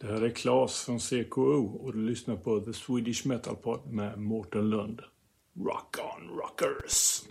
[0.00, 4.18] Det här är Claes från CKO och du lyssnar på The Swedish Metal Pod med
[4.18, 5.00] Mårten Lund.
[5.56, 7.22] Rock on rockers!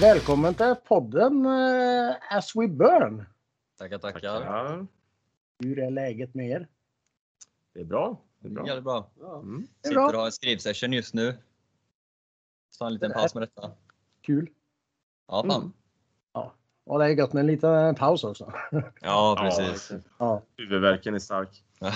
[0.00, 3.24] Välkommen till podden eh, As We Burn.
[3.78, 4.86] Tackar, tackar.
[5.58, 6.68] Hur är läget med er?
[7.74, 8.27] det är bra.
[8.38, 8.64] Det är bra.
[8.66, 9.10] Ja, är bra.
[9.20, 9.66] Mm.
[9.80, 11.34] Det är Sitter och har en skrivsession just nu.
[12.70, 13.70] Så en liten paus med detta.
[14.22, 14.50] Kul.
[15.28, 15.60] Ja, fan.
[15.60, 15.72] Mm.
[16.84, 18.52] Och det är gott med en liten paus också.
[19.00, 19.92] Ja, precis.
[20.18, 20.42] Ja.
[20.56, 21.64] Huvudvärken är stark.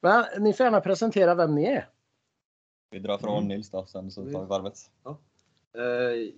[0.00, 1.88] Men ni får gärna presentera vem ni är.
[2.90, 4.90] vi drar från Nils då, sen så tar vi varvet.
[5.74, 5.82] Eh,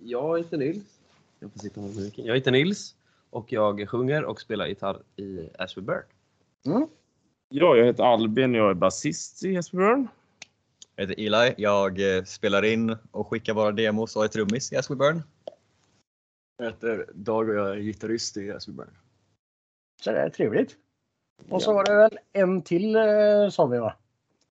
[0.03, 0.99] Jag heter Nils.
[1.39, 2.11] Jag får sitta med.
[2.15, 2.95] Jag heter Nils
[3.29, 6.03] och jag sjunger och spelar gitarr i As We Burn.
[7.51, 8.53] Ja, jag heter Albin.
[8.53, 10.07] Jag är basist i Hesperburn.
[10.95, 11.53] Jag heter Eli.
[11.57, 15.23] Jag eh, spelar in och skickar våra demos och är trummis i We Burn.
[16.57, 18.97] Jag heter Dag och jag är gitarrist i We Burn.
[20.01, 20.75] Så det är trevligt.
[21.49, 23.95] Och så var det väl en till eh, sa vi va?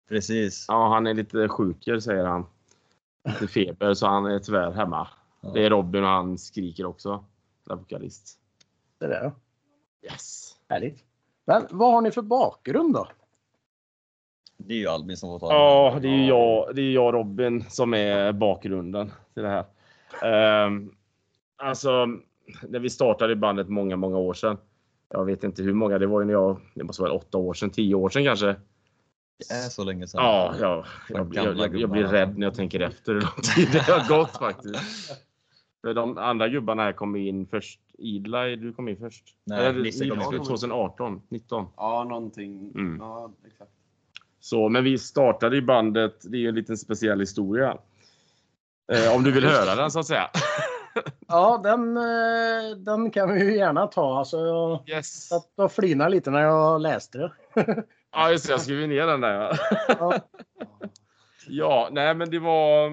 [0.09, 0.65] Precis.
[0.69, 2.47] Ja, han är lite sjuker säger han.
[3.29, 5.09] Lite feber så han är tyvärr hemma.
[5.41, 5.51] Ja.
[5.55, 7.25] Det är Robin och han skriker också.
[7.65, 8.39] Vokalist.
[8.99, 9.33] Det där.
[10.03, 10.57] Yes.
[10.69, 11.06] Härligt.
[11.47, 13.09] Men vad har ni för bakgrund då?
[14.57, 17.15] Det är ju Albin som får ta Ja, det är ju jag, det är jag
[17.15, 19.65] Robin som är bakgrunden till det här.
[20.67, 20.95] Um,
[21.57, 22.07] alltså,
[22.69, 24.57] när vi startade bandet många, många år sedan.
[25.09, 27.55] Jag vet inte hur många, det var ju när jag, det måste vara åtta år
[27.55, 28.47] sedan, tio år sedan kanske.
[29.39, 30.25] Det är så länge sedan.
[30.25, 33.69] Ja, ja jag, jag, jag, jag blir rädd när jag tänker efter hur lång tid
[33.73, 34.77] det har gått faktiskt.
[35.95, 37.81] De andra gubbarna här kom in först.
[37.99, 39.25] Idla, du kom in först.
[39.45, 40.25] Nej, Eller, Nisse kom in.
[40.45, 41.67] 2018, 19.
[41.77, 42.73] Ja, någonting.
[42.75, 42.97] Mm.
[43.01, 43.71] Ja, exakt.
[44.41, 47.79] Så, men vi startade i bandet, det är ju en liten speciell historia.
[48.93, 50.31] Eh, om du vill höra den så att säga.
[51.29, 54.19] Ja, den, eh, den kan vi ju gärna ta.
[54.19, 55.29] Alltså, jag Yes.
[55.29, 57.33] satt och flinade lite när jag läste det.
[58.13, 59.59] Ja, just det, jag skrev ner den där.
[59.89, 60.19] Ja.
[61.49, 62.91] Ja, nej men det var...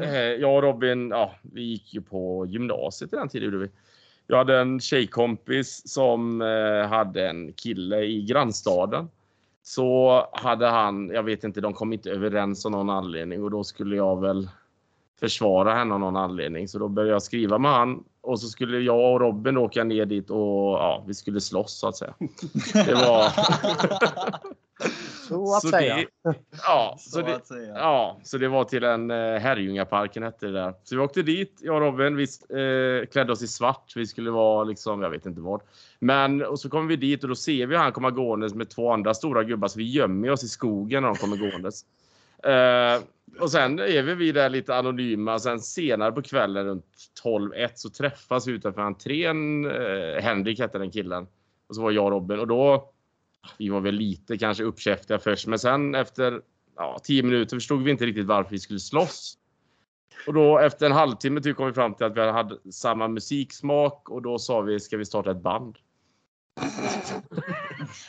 [0.00, 3.44] Eh, jag och Robin, ja, vi gick ju på gymnasiet i den tiden.
[3.44, 3.70] gjorde vi.
[4.26, 9.08] Jag hade en tjejkompis som eh, hade en kille i grannstaden.
[9.62, 13.64] Så hade han, jag vet inte, de kom inte överens av någon anledning och då
[13.64, 14.48] skulle jag väl
[15.20, 16.68] försvara henne av någon anledning.
[16.68, 20.04] Så då började jag skriva med han och så skulle jag och Robin åka ner
[20.04, 22.14] dit och ja, vi skulle slåss så att säga.
[22.72, 23.32] Det var...
[25.28, 25.96] Så att Så säga.
[25.96, 26.06] det-
[26.66, 27.74] ja, så Så det, att säga.
[27.74, 30.74] Ja, så det var till en eh, Herrljungaparken hette det där.
[30.84, 32.16] Så vi åkte dit, jag och Robin.
[32.16, 33.92] Vi eh, klädde oss i svart.
[33.96, 35.60] Vi skulle vara liksom, jag vet inte vad.
[35.98, 38.92] Men och så kommer vi dit och då ser vi han komma gåendes med två
[38.92, 39.68] andra stora gubbar.
[39.68, 41.84] Så vi gömmer oss i skogen när de kommer gåendes.
[42.42, 43.00] Eh,
[43.40, 45.38] och sen är vi, vi där lite anonyma.
[45.38, 46.84] Sen senare på kvällen runt
[47.24, 49.64] 12-1 så träffas vi utanför entrén.
[49.70, 51.26] Eh, Henrik hette den killen.
[51.68, 52.38] Och så var jag och Robin.
[52.40, 52.90] Och då,
[53.58, 55.46] vi var väl lite kanske uppkäftiga först.
[55.46, 56.42] Men sen efter
[56.76, 59.38] ja, tio minuter förstod vi inte riktigt varför vi skulle slåss.
[60.26, 64.10] Och då efter en halvtimme typ kom vi fram till att vi hade samma musiksmak
[64.10, 65.78] och då sa vi, ska vi starta ett band?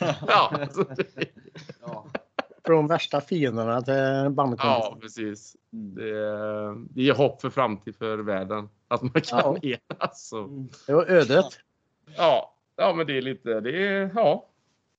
[0.26, 1.28] ja, så det,
[1.80, 2.06] Ja.
[2.64, 4.68] Från värsta fienderna till bandkompisar.
[4.68, 5.56] ja, precis.
[5.70, 6.12] Det,
[6.74, 8.68] det ger hopp för framtid för världen.
[8.88, 10.28] Att man kan enas.
[10.28, 10.66] Så.
[10.86, 11.46] Det var ödet.
[12.16, 14.48] Ja, ja, men det är lite, det är, ja,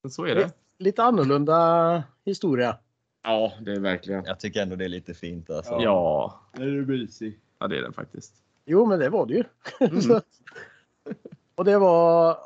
[0.04, 0.52] men så är det.
[0.78, 2.78] Lite annorlunda historia.
[3.24, 4.26] Ja, det är verkligen.
[4.26, 5.74] Jag tycker ändå det är lite fint alltså.
[5.74, 7.34] Ja, Nu är du busy.
[7.60, 8.34] ja det är det faktiskt.
[8.66, 9.44] Jo, men det var det ju.
[9.80, 10.22] Mm.
[11.56, 12.38] Och det var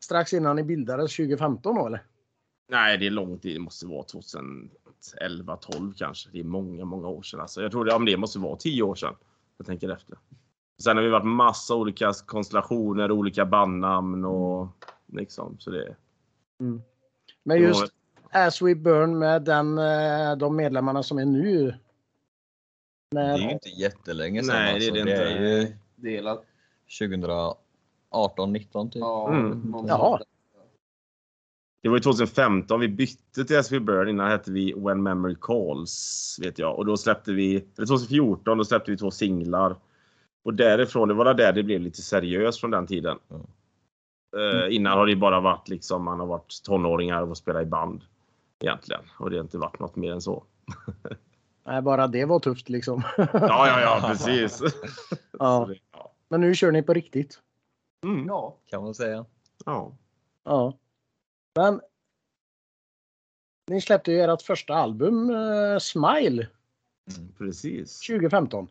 [0.00, 2.02] strax innan ni bildades 2015 då eller?
[2.68, 3.56] Nej, det är lång tid.
[3.56, 6.30] Det måste vara 2011, 12 kanske.
[6.32, 7.40] Det är många, många år sedan.
[7.40, 9.14] Alltså, jag tror det, ja, men det måste vara 10 år sedan.
[9.56, 10.18] Jag tänker efter.
[10.82, 14.68] Sen har vi varit massa olika konstellationer, olika bandnamn och
[15.12, 15.96] liksom så det.
[16.58, 16.82] Men
[17.44, 17.92] det var- just
[18.30, 21.74] As We Burn med den, eh, de medlemmarna som är nu.
[23.10, 24.54] Det är ju När, inte jättelänge sedan.
[24.56, 25.04] Nej, det är alltså.
[25.04, 25.44] det det inte.
[25.44, 26.44] är ju Delat.
[26.98, 29.00] 2018, 19 typ.
[29.00, 29.74] Ja, Mm.
[29.88, 30.20] Jaha.
[31.82, 34.08] Det var ju 2015 vi bytte till SV Burn.
[34.08, 37.56] Innan hette vi When Memory Calls vet jag och då släppte vi.
[37.76, 39.76] Eller 2014 då släppte vi två singlar
[40.42, 41.08] och därifrån.
[41.08, 43.18] Det var där det blev lite seriöst från den tiden.
[43.30, 43.46] Mm.
[44.36, 48.04] Eh, innan har det bara varit liksom man har varit tonåringar och spelat i band
[48.60, 50.44] egentligen och det har inte varit något mer än så.
[51.64, 53.02] nej, bara det var tufft liksom.
[53.16, 54.60] Ja, ja, ja, precis.
[55.38, 55.64] Ja.
[55.64, 56.12] Så det- ja.
[56.28, 57.40] Men nu kör ni på riktigt.
[58.06, 58.26] Mm.
[58.26, 58.56] Ja.
[58.66, 59.24] Kan man säga.
[59.64, 59.92] ja.
[60.44, 60.72] Ja.
[61.56, 61.80] Men
[63.70, 66.46] Ni släppte ju ert första album eh, Smile
[67.38, 68.00] Precis.
[68.00, 68.68] 2015.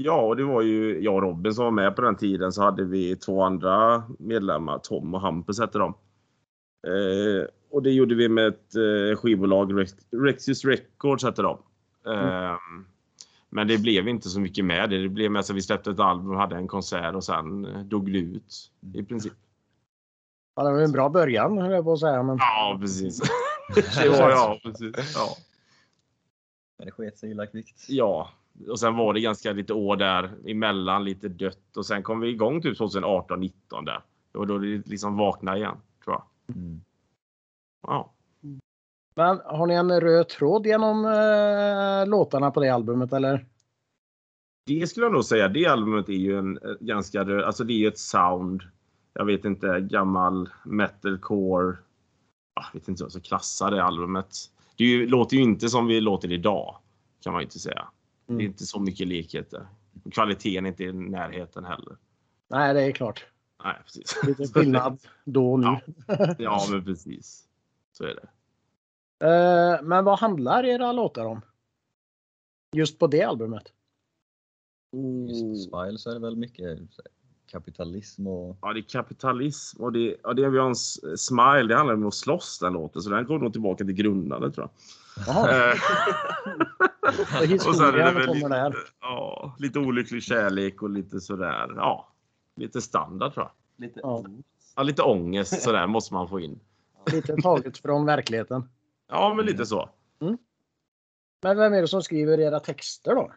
[0.00, 2.52] Ja, och det var ju jag och Robin som var med på den tiden.
[2.52, 5.94] Så hade vi två andra medlemmar, Tom och Hampus hette de.
[6.86, 11.58] Eh, och det gjorde vi med ett eh, skivbolag, Rex- Rexus Records hette de.
[12.06, 12.56] Eh,
[13.50, 15.02] Men det blev inte så mycket med det.
[15.02, 18.12] Det blev mest att vi släppte ett album, hade en konsert och sen eh, dog
[18.12, 19.32] det ut i princip.
[20.56, 22.22] Ja, det var en bra början höll jag på att säga.
[22.22, 22.36] Men...
[22.40, 23.20] Ja, precis.
[24.02, 25.14] det var ja, precis.
[25.14, 25.36] Ja.
[26.78, 27.84] Men det sket sig illa kvickt.
[27.88, 28.30] Ja,
[28.68, 32.28] och sen var det ganska lite år där emellan, lite dött och sen kom vi
[32.28, 34.00] igång typ 2018, 19 där.
[34.32, 36.56] Det var då det liksom vaknade igen, tror jag.
[36.56, 36.80] Mm.
[37.86, 38.12] Ja.
[39.14, 43.46] Men har ni en röd tråd genom eh, låtarna på det albumet eller?
[44.66, 45.48] Det skulle jag nog säga.
[45.48, 48.62] Det albumet är ju en eh, ganska röd, alltså det är ju ett sound.
[49.12, 51.76] Jag vet inte, gammal metalcore.
[52.54, 54.28] Jag vet inte hur jag ska klassa det albumet.
[54.76, 56.76] Det ju, låter ju inte som vi låter idag.
[57.22, 57.88] Kan man ju inte säga.
[58.26, 58.40] Det Mm.
[58.40, 59.66] är inte så mycket likheter.
[60.12, 61.96] Kvaliteten är inte i närheten heller.
[62.48, 63.26] Nej, det är klart.
[63.64, 64.16] Nej, precis.
[64.26, 65.66] Lite skillnad då och nu.
[65.66, 65.80] Ja.
[66.38, 67.44] Ja, men precis.
[67.92, 68.28] Så är det.
[69.26, 71.40] Eh, men vad handlar era låtar om?
[72.72, 73.72] Just på det albumet?
[75.28, 76.78] Just på Smile så är det väl mycket
[77.46, 81.62] kapitalism och Ja, det är kapitalism och det, ja, det vi har en s- smile.
[81.68, 84.68] Det handlar om att slåss den låten, så den går nog tillbaka till grundandet tror
[85.26, 85.76] jag.
[87.06, 91.72] Jaha, Eh, och historien väl lite, ja, lite olycklig kärlek och lite sådär.
[91.76, 92.12] Ja,
[92.56, 93.86] lite standard tror jag.
[93.86, 94.24] Lite Ja.
[94.76, 96.60] Ja, lite ångest sådär måste man få in.
[97.12, 98.68] Lite taget från verkligheten.
[99.08, 99.90] Ja, men lite så.
[101.42, 103.32] Men vem är det som skriver era texter då?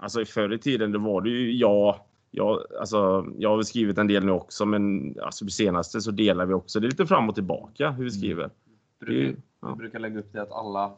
[0.00, 2.00] Alltså förr i tiden, det var det ju jag.
[2.30, 6.54] Jag, alltså, jag har skrivit en del nu också, men alltså, senaste så delar vi
[6.54, 6.80] också.
[6.80, 8.50] Det är lite fram och tillbaka hur vi skriver.
[8.98, 9.68] Brukar, ja.
[9.68, 10.92] Vi brukar lägga upp det att alla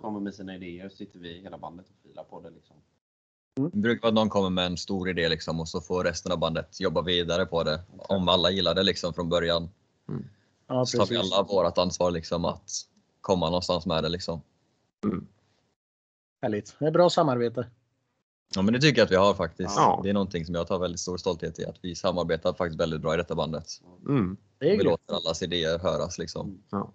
[0.00, 2.50] kommer med sina idéer så sitter vi hela bandet och filar på det.
[2.50, 2.76] Liksom.
[3.72, 6.32] Det brukar vara att någon kommer med en stor idé liksom och så får resten
[6.32, 7.82] av bandet jobba vidare på det.
[7.98, 9.68] Om alla gillar det liksom från början.
[10.66, 12.70] Ja, Så tar vi alla vårt ansvar liksom att
[13.20, 14.40] komma någonstans med det liksom.
[16.42, 16.76] Härligt.
[16.78, 17.66] Det är bra samarbete.
[18.54, 19.76] Ja men det tycker jag att vi har faktiskt.
[19.76, 20.00] Ja.
[20.02, 23.00] Det är någonting som jag tar väldigt stor stolthet i att vi samarbetar faktiskt väldigt
[23.00, 23.66] bra i detta bandet.
[24.08, 24.36] Mm.
[24.58, 24.84] Det är Vi gött.
[24.84, 26.62] låter allas idéer höras liksom.
[26.70, 26.92] Ja.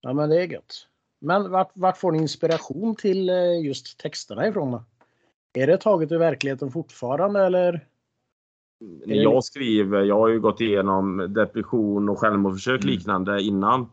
[0.00, 0.88] Ja, men det är gött.
[1.20, 4.84] Men vart, vart får ni inspiration till eh, just texterna ifrån då?
[5.54, 7.86] Är det taget ur verkligheten fortfarande eller?
[9.06, 13.88] När jag skriver, jag har ju gått igenom depression och självmordsförsök liknande innan.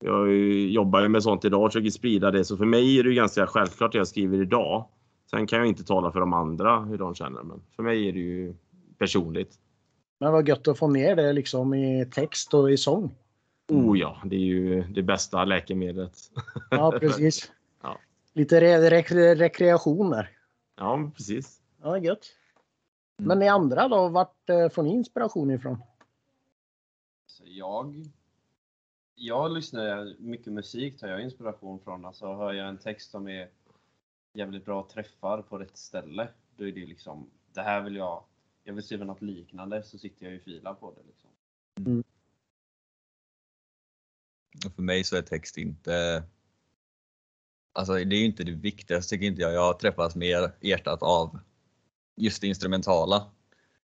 [0.00, 0.32] Jag
[0.68, 2.44] jobbar ju med sånt idag och försöker sprida det.
[2.44, 4.84] Så för mig är det ju ganska självklart det jag skriver idag.
[5.30, 7.42] Sen kan jag inte tala för de andra hur de känner.
[7.42, 8.54] Men för mig är det ju
[8.98, 9.54] personligt.
[10.20, 13.14] Men vad gött att få ner det liksom i text och i sång.
[13.68, 16.18] Oh ja, det är ju det bästa läkemedlet.
[16.70, 17.52] Ja, precis.
[17.82, 17.98] Ja.
[18.32, 20.30] Lite re re rekreation där.
[20.76, 21.60] Ja, men precis.
[21.82, 22.26] Ja, gött.
[23.16, 25.78] Men ni andra då, vart eh, får ni inspiration ifrån?
[27.26, 28.04] Så jag,
[29.14, 32.04] jag lyssnar mycket musik, tar jag inspiration från.
[32.04, 33.48] Alltså hör jag en text som är
[34.32, 38.24] jävligt bra träffar på rätt ställe, då är det liksom, det här vill jag,
[38.64, 41.02] jag vill skriva något liknande, så sitter jag ju och filar på det.
[41.06, 41.30] Liksom.
[41.98, 42.04] Och
[44.76, 46.22] för mig så är text inte...
[47.72, 49.52] Alltså det är ju inte det viktigaste tycker inte jag.
[49.52, 51.38] Jag har träffats mer hjärtat av
[52.16, 53.30] just det instrumentala.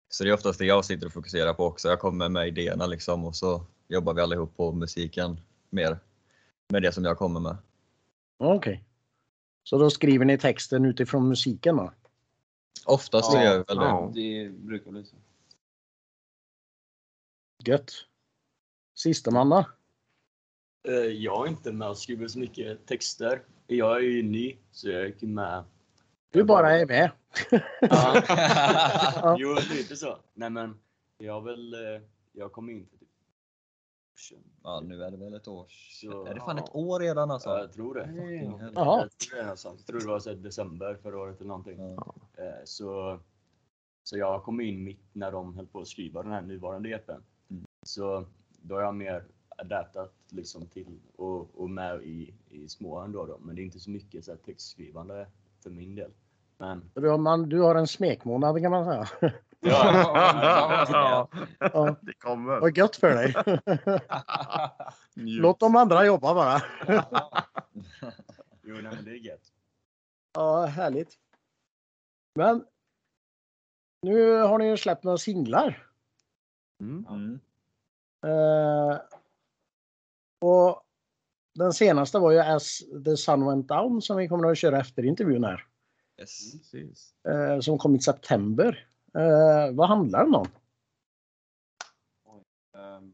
[0.09, 1.87] Så det är oftast det jag sitter och fokuserar på också.
[1.87, 5.39] Jag kommer med idéerna liksom och så jobbar vi allihop på musiken
[5.69, 5.99] mer
[6.67, 7.57] med det som jag kommer med.
[8.37, 8.83] Okej.
[9.63, 11.93] Så då skriver ni texten utifrån musiken då?
[12.85, 13.83] Oftast så Ja, gör vi väl det.
[13.83, 14.11] ja.
[14.15, 15.15] Det brukar bli så.
[17.65, 17.91] Gött.
[18.95, 19.59] Sista manna.
[19.59, 19.65] Eh,
[21.17, 23.43] Jag har inte med och skrivit så mycket texter.
[23.67, 25.63] Jag är ju ny, så jag gick med.
[26.31, 27.12] Du bara är med.
[27.81, 29.36] Ja.
[29.39, 30.17] jo, lite så.
[30.33, 30.79] Nej men,
[31.17, 33.09] jag väl, eh, jag kom in för typ
[34.63, 37.50] Ja, nu är det väl ett år Så- Är det fan ett år redan alltså?
[37.50, 38.05] Ja, jag tror det.
[38.07, 39.01] Fucking Jaha.
[39.01, 39.79] Jag tror det, är någonstans.
[39.79, 41.79] jag tror det var så december förra året eller någonting.
[41.79, 42.15] Ja.
[42.38, 43.19] Eh, Så,
[44.03, 47.12] så jag kom in mitt när de höll på att skriva den här nuvarande EPn.
[47.12, 47.63] Mm.
[47.86, 48.25] Så
[48.62, 49.25] då har jag mer
[49.61, 53.37] adaptat liksom till och, och med i, i små ändå då.
[53.37, 55.27] Men det är inte så mycket så här textskrivande
[55.63, 56.11] för min del.
[56.57, 59.07] Men Du har, man, du har en smekmånad kan man säga.
[59.59, 61.27] ja,
[61.59, 62.59] Ja, det kommer.
[62.59, 63.33] vad gött för dig.
[65.15, 66.61] Låt de andra jobba bara.
[68.63, 69.51] jo, nej, men det är gött.
[70.33, 71.13] Ja, härligt.
[72.35, 72.65] Men
[74.01, 75.87] nu har ni ju släppt några singlar.
[76.81, 77.05] Mm.
[77.09, 77.39] Mm.
[80.41, 80.79] Eh,
[81.55, 85.05] den senaste var ju As the Sun Went Down som vi kommer att köra efter
[85.05, 85.65] intervjun här.
[86.19, 86.51] Yes.
[86.51, 87.13] Precis.
[87.24, 88.88] Eh, som kom i september.
[89.13, 90.48] Eh, vad handlar den om?
[92.77, 93.13] Ehm,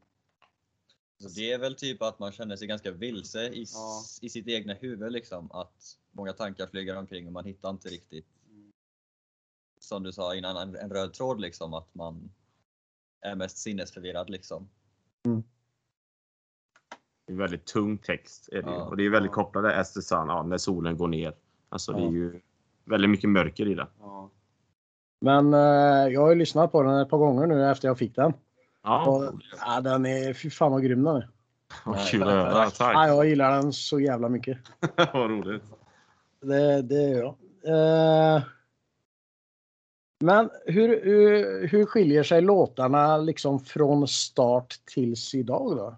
[1.36, 4.02] det är väl typ att man känner sig ganska vilse i, Ja.
[4.22, 5.52] i sitt egna huvud liksom.
[5.52, 8.28] Att många tankar flyger omkring och man hittar inte riktigt,
[9.80, 11.74] som du sa innan, en, en röd tråd liksom.
[11.74, 12.32] Att man
[13.22, 14.70] är mest sinnesförvirrad liksom.
[15.24, 15.44] Det
[17.28, 18.50] är väldigt tung text.
[18.52, 18.70] Är det.
[18.72, 18.84] Ja.
[18.84, 21.34] Och det är väldigt kopplat till As the Sun, ja, när solen går ner.
[21.70, 22.08] Alltså det Ja.
[22.08, 22.42] är ju
[22.86, 23.88] väldigt mycket mörker i det.
[24.00, 24.30] ja.
[25.22, 28.16] Men eh, jag har ju lyssnat på den ett par gånger nu efter jag fick
[28.16, 28.34] den.
[28.84, 29.34] Ja, Och,
[29.66, 31.30] ja, den är, fy fan vad grym den är.
[31.86, 32.52] vad kul att höra.
[32.64, 32.96] Ja, Tack.
[33.10, 34.58] jag gillar den så jävla mycket.
[35.14, 35.64] vad roligt.
[36.42, 37.36] Det, det gör jag.
[38.38, 38.44] Eh,
[40.24, 45.96] men hur, hur, hur skiljer sig låtarna liksom från start tills idag då?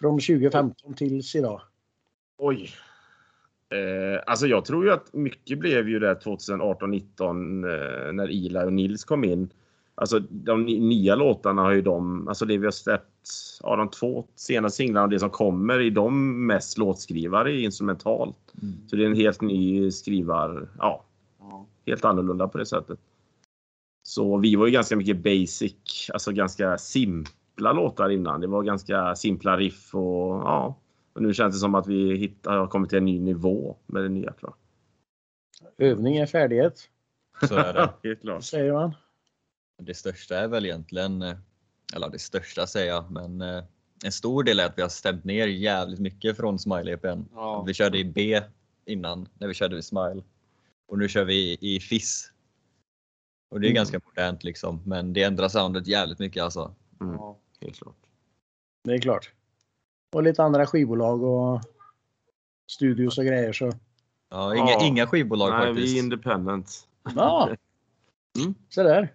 [0.00, 1.60] Från 2015 tills idag?
[2.38, 2.70] Oj.
[3.68, 8.72] Eh, alltså jag tror ju att mycket blev ju det 2018-19 eh, när Ila och
[8.72, 9.48] Nils kom in.
[9.94, 13.30] Alltså de nya låtarna har ju de, alltså det vi har släppt,
[13.62, 18.54] ja de två senaste singlarna och det som kommer är de mest låtskrivare instrumentalt.
[18.86, 21.04] Så det är en helt ny skrivar, ja,
[21.38, 21.66] ja.
[21.86, 22.98] helt annorlunda på det sättet.
[24.02, 28.40] Så vi var ju ganska mycket basic, alltså ganska simpla låtar innan.
[28.40, 30.78] Det var ganska simpla riff och ja.
[31.12, 34.02] Och nu känns det som att vi hittar, har kommit till en ny nivå med
[34.02, 34.54] det nya tror
[35.78, 36.90] Övning är färdighet,
[37.48, 37.90] Så är det.
[38.08, 38.42] Helt klart.
[38.44, 38.94] säger man.
[39.82, 41.36] Det största är väl egentligen, eh,
[41.94, 43.64] eller det största säger jag, men eh,
[44.04, 47.24] en stor del är att vi har stämt ner jävligt mycket från Smile-EPn.
[47.34, 47.62] Ja.
[47.66, 48.40] Vi körde i B
[48.86, 50.22] innan, när vi körde i Smile.
[50.88, 52.32] Och nu kör vi i FIS.
[53.50, 53.74] Och det är Mm.
[53.76, 56.74] ganska modernt liksom, men det ändrar soundet jävligt mycket alltså.
[57.00, 57.38] Mm, Ja.
[57.64, 57.96] Helt klart.
[58.84, 59.32] Det är klart.
[60.12, 61.60] Och lite andra skivbolag och
[62.70, 63.72] studios och grejer så.
[64.30, 64.86] Ja, inga, Ja.
[64.86, 65.92] inga skivbolag Nej, faktiskt.
[65.94, 66.88] vi är independent.
[67.16, 67.50] Ja,
[68.38, 68.54] Mm.
[68.68, 69.12] så där.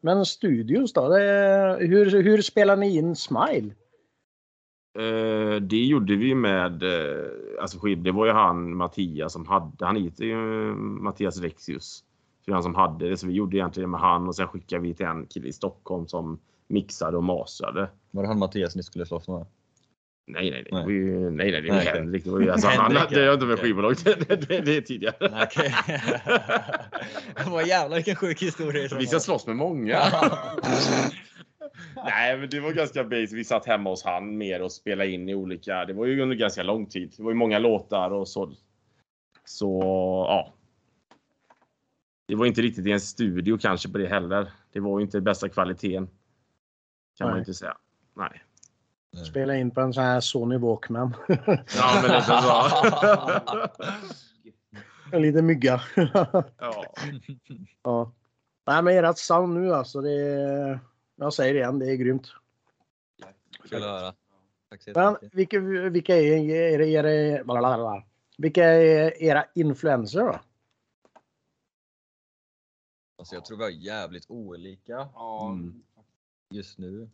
[0.00, 1.08] Men studios då?
[1.08, 3.74] Det, hur, hur spelar ni in Smile?
[4.98, 7.26] Eh, det gjorde vi med, eh,
[7.60, 10.36] alltså det var ju han Mattias som hade, han heter ju
[10.76, 11.84] Mattias Rexius.
[11.94, 12.04] Så
[12.44, 14.48] det var han som hade det, så vi gjorde egentligen det med han och sen
[14.48, 17.90] skickade vi till en kille i Stockholm som mixade och mastrade.
[18.10, 19.46] Var det han Mattias ni skulle slåss med?
[20.26, 20.84] Nej, nej, nej.
[20.86, 21.30] Nej.
[21.30, 21.86] Nej, nej, det var Nej.
[21.86, 22.24] Henrik.
[22.24, 23.34] Det var ju, alltså, han, Henrik, det har ja.
[23.34, 23.96] inte med skivbolag.
[24.04, 25.44] Det, det, det, det är tidigare.
[25.44, 25.74] Okej.
[27.50, 28.88] Vad jävlar vilken sjuk historia.
[28.98, 29.98] Vi ska slåss med många.
[31.96, 33.32] Nej, men det var ganska basic.
[33.32, 35.84] Vi satt hemma hos han mer och spelade in i olika.
[35.84, 37.14] Det var ju under ganska lång tid.
[37.16, 38.52] Det var ju många låtar och så.
[39.44, 39.80] Så
[40.28, 40.52] ja.
[42.26, 44.52] Det var inte riktigt i en studio kanske på det heller.
[44.72, 46.08] Det var ju inte bästa kvaliteten.
[47.18, 47.38] Kan man Nej.
[47.38, 47.76] inte säga.
[48.14, 48.42] Nej.
[49.30, 51.14] Spela in på en sån här Sony Walkman.
[51.28, 53.68] Ja, men lite så.
[55.16, 55.80] en liten mygga.
[55.96, 56.44] ja.
[57.82, 58.12] ja.
[58.66, 60.00] Nej men ert sound nu alltså.
[60.00, 60.80] Det är,
[61.16, 62.28] jag säger det igen, det är grymt.
[63.68, 64.14] Kul att höra.
[64.94, 68.04] Men vilka, vilka är era, era, blablabla.
[68.38, 70.40] vilka är era influenser då?
[73.18, 75.48] Alltså, jag tror vi har jävligt olika Ja.
[75.50, 75.82] Mm.
[76.52, 77.10] Just nu.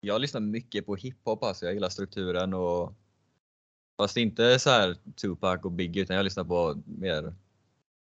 [0.00, 2.94] Jag lyssnar mycket på hiphop, alltså jag gillar strukturen och
[3.96, 7.34] fast inte så här Tupac och Biggie utan jag lyssnar på mer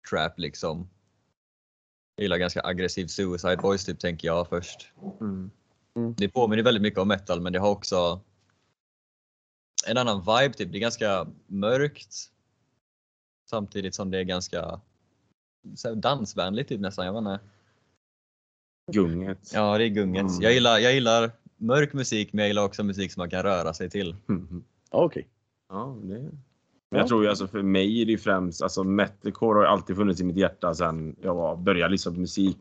[0.09, 0.89] trap liksom.
[2.15, 4.93] Jag gillar ganska aggressiv Suicide Boys typ tänker jag först.
[5.21, 5.51] Mm.
[6.17, 8.21] Det påminner väldigt mycket om metal men det har också
[9.88, 10.71] en annan vibe typ.
[10.71, 12.15] Det är ganska mörkt.
[13.50, 14.81] Samtidigt som det är ganska
[15.95, 17.05] dansvänligt typ nästan.
[17.05, 17.39] Jag vet inte.
[18.91, 19.51] Gunget.
[19.53, 20.22] Ja, det är gunget.
[20.22, 20.41] Mm.
[20.41, 23.74] Jag, gillar, jag gillar mörk musik men jag gillar också musik som man kan röra
[23.74, 24.15] sig till.
[24.29, 24.63] Mm.
[24.91, 25.27] Okej.
[25.70, 26.29] Ja, det...
[26.91, 29.96] Men jag tror ju alltså för mig är det ju främst, alltså metalcore har alltid
[29.96, 32.60] funnits i mitt hjärta sedan jag var, började lyssna på musik.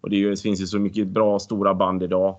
[0.00, 2.36] Och det, är ju, det finns ju så mycket bra stora band idag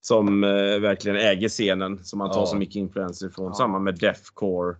[0.00, 2.46] som eh, verkligen äger scenen som man tar Ja.
[2.46, 3.46] så mycket influenser från.
[3.46, 3.54] Ja.
[3.54, 4.76] Samma med deathcore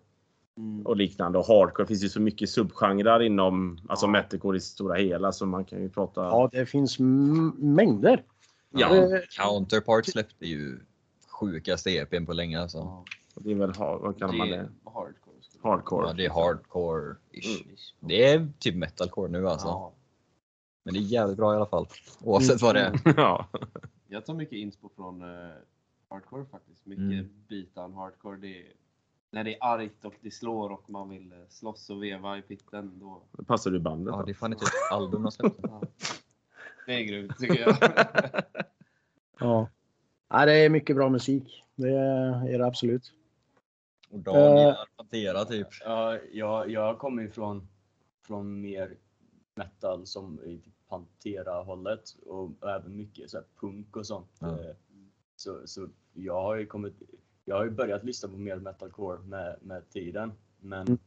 [0.58, 0.86] Mm.
[0.86, 1.38] och liknande.
[1.38, 4.10] Och hardcore det finns ju så mycket subgenrer inom alltså Ja.
[4.10, 6.20] metalcore i stora hela så man kan ju prata.
[6.20, 6.98] Ja, det finns
[7.58, 8.22] mängder.
[8.70, 10.80] Ja, Eh, Counterpart släppte ju
[11.28, 12.78] sjukaste EPn på länge alltså.
[12.78, 13.04] Ja.
[13.34, 14.60] Det är väl, vad kallar man Det det?
[14.60, 15.36] är hardcore.
[15.62, 16.06] Hardcore.
[16.06, 17.42] Ja, det är hardcore-ish.
[17.42, 17.76] säga.
[18.00, 19.66] Det är typ metalcore nu alltså.
[19.68, 19.92] Ja.
[20.84, 21.86] Men det är jävligt bra i alla fall.
[22.20, 23.00] Oavsett vad det är.
[23.16, 23.48] ja.
[24.08, 25.28] Jag tar mycket inspo från eh,
[26.10, 26.86] hardcore faktiskt.
[26.86, 27.28] Mycket Mm.
[27.48, 28.36] beatdown hardcore.
[28.36, 28.66] Det är,
[29.36, 32.42] när det är argt och det slår och man vill eh, slåss och veva i
[32.42, 32.98] pitten.
[32.98, 34.12] Då, Då passar du bandet.
[34.12, 34.24] Ja, då.
[34.26, 35.60] det är fan inte ett album de släppte.
[35.62, 35.82] ja.
[36.86, 37.76] Det är grymt tycker jag.
[39.40, 39.68] Ja.
[40.28, 41.64] ja, det är mycket bra musik.
[41.74, 43.12] Det är det absolut.
[44.10, 44.42] Och Dan Eh.
[44.58, 45.66] gillar Pantera typ.
[45.84, 47.68] Ja, jag, jag kommer ju från,
[48.26, 48.96] från mer
[49.56, 54.30] metal som i typ Pantera-hållet och även mycket så här punk och sånt.
[54.38, 54.48] Ja.
[54.50, 54.76] Eh,
[55.36, 56.94] Så, så jag har ju kommit,
[57.48, 60.32] jag har ju börjat lyssna på mer metalcore med, med tiden.
[60.60, 60.98] Men, Mm.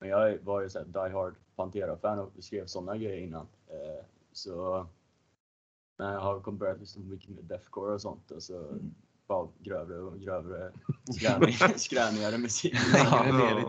[0.00, 3.46] men jag var ju så här die hard Pantera-fan och skrev sådana grejer innan.
[3.66, 4.86] Eh, Så
[5.98, 8.66] men jag har kommit börjat lyssna på mycket mer deathcore och sånt och så
[9.26, 10.72] bara grövre och grövre
[11.18, 12.74] skränig- skränigare musik.
[12.74, 12.78] i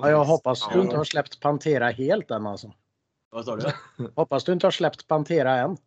[0.02, 0.84] Ja, jag hoppas du Ja.
[0.84, 2.74] inte har släppt Pantera helt än alltså.
[3.30, 3.64] Vad sa du?
[4.16, 5.78] Hoppas du inte har släppt Pantera än.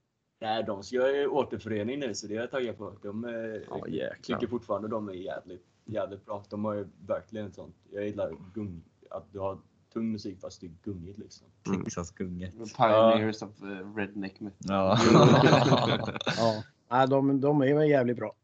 [0.41, 2.93] Nej, de ska göra återförening nu så det är jag taggad på.
[3.03, 3.31] De eh,
[3.71, 4.38] Ja, jäklar.
[4.38, 6.45] tycker fortfarande de är jävligt, jävligt bra.
[6.49, 7.76] De har ju verkligen ett sånt.
[7.92, 9.59] Jag gillar gung, att du har
[9.92, 11.47] tung musik fast det är gungigt liksom.
[11.85, 12.52] Texas gunge.
[12.76, 14.59] Pioneers of eh, redneck metal.
[14.68, 14.99] Ja.
[16.37, 16.62] Ja.
[16.90, 18.35] Nej, de, de är väl jävligt bra.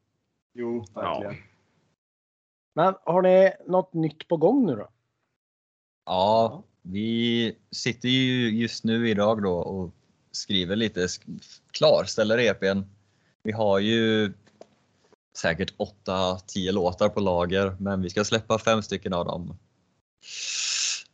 [0.52, 1.34] Jo, verkligen.
[2.74, 4.88] Men har ni något nytt på gång nu då?
[6.06, 9.90] ja, vi sitter ju just nu idag då och
[10.30, 11.08] skriver lite,
[11.70, 12.82] klarställer EPn.
[13.42, 14.32] Vi har ju
[15.36, 15.74] säkert
[16.06, 19.56] 8-10 låtar på lager, men vi ska släppa fem stycken av dem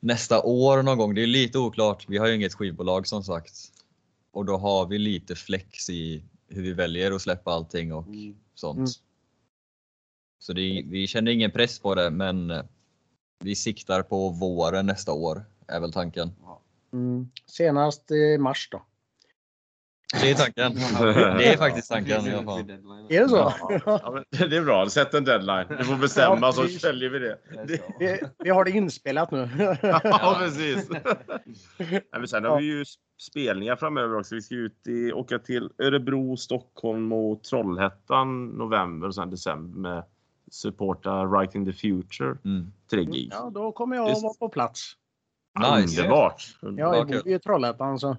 [0.00, 1.14] nästa år någon gång.
[1.14, 2.04] Det är lite oklart.
[2.08, 3.54] Vi har ju inget skivbolag som sagt.
[4.32, 8.36] Och då har vi lite flex i hur vi väljer att släppa allting och Mm.
[8.54, 8.78] sånt.
[8.78, 8.88] Mm.
[10.38, 12.64] Så det, vi känner ingen press på det, men eh,
[13.44, 16.32] vi siktar på våren nästa år, är väl tanken.
[16.92, 17.30] Mm.
[17.46, 18.82] Senast i mars då?
[20.12, 20.74] Det är tanken.
[21.38, 22.60] Det är faktiskt tanken i alla fall.
[23.08, 23.52] Är det så?
[23.86, 24.88] Ja, det är bra.
[24.88, 25.66] Sätt en deadline.
[25.78, 27.38] Du får bestämma Ja, så följer vi det.
[27.98, 29.48] vi, vi har det inspelat nu.
[29.82, 30.90] Ja, precis.
[31.78, 32.84] Nej, men sen har vi ju
[33.20, 34.34] spelningar framöver också.
[34.34, 40.04] Vi ska ut i, åka till Örebro, Stockholm och Trollhättan november och sen december med
[40.50, 42.36] supporta Right in the Future.
[42.44, 42.72] Mm.
[42.90, 43.28] Tre gig.
[43.32, 44.92] ja, då kommer jag Just- vara på plats.
[45.58, 46.00] Nice.
[46.02, 46.56] Underbart!
[46.62, 48.16] Ja, Ja, jag bor ju i Trollhättan så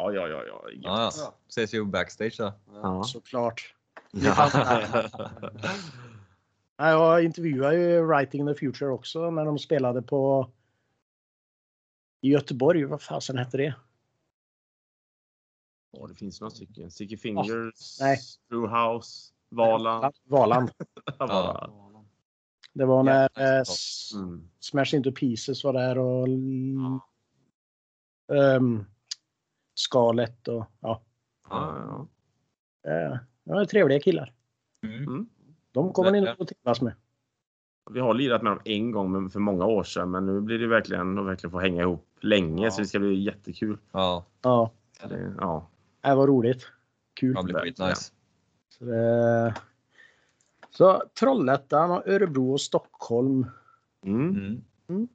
[0.00, 0.44] Ja, ja, ja.
[0.46, 0.62] ja.
[0.72, 1.34] Ja, ja.
[1.48, 2.52] Ses ju backstage då.
[2.82, 3.04] Ja.
[3.04, 3.74] såklart.
[6.76, 10.50] Jag intervjuade ju Writing the Future också när de spelade på
[12.20, 12.84] i Göteborg.
[12.84, 13.74] Vad fasen hette det?
[15.92, 16.90] Ja, det finns några stycken.
[16.90, 18.18] Sticky Fingers, nej.
[18.48, 20.14] Brewhouse, Valand.
[20.24, 20.70] Valand.
[21.18, 21.70] Ja.
[22.72, 23.62] Det var när eh,
[24.14, 24.48] Mm.
[24.60, 27.00] Smash Into Pieces var där och Ja.
[28.56, 28.86] um,
[29.74, 31.02] Skalet och ja.
[31.50, 31.76] Ja,
[32.84, 32.90] ja.
[32.90, 34.32] Eh, Det var trevliga killar.
[34.86, 35.28] Mm.
[35.72, 36.92] De kommer ni nog att trivas med.
[37.90, 40.58] Vi har lirat med dem en gång men för många år sedan, men nu blir
[40.58, 42.70] det verkligen att verkligen få hänga ihop länge, Ja.
[42.70, 43.78] så det ska bli jättekul.
[43.92, 44.70] Ja, Ja,
[45.08, 45.68] Det, ja.
[46.00, 46.66] det var roligt.
[47.14, 47.34] Kul.
[47.34, 48.12] det blir skitnice.
[48.68, 49.54] Så, det...
[50.70, 53.46] så Trollhättan, och Örebro och Stockholm.
[54.04, 54.62] Mm.
[54.88, 55.08] Mm.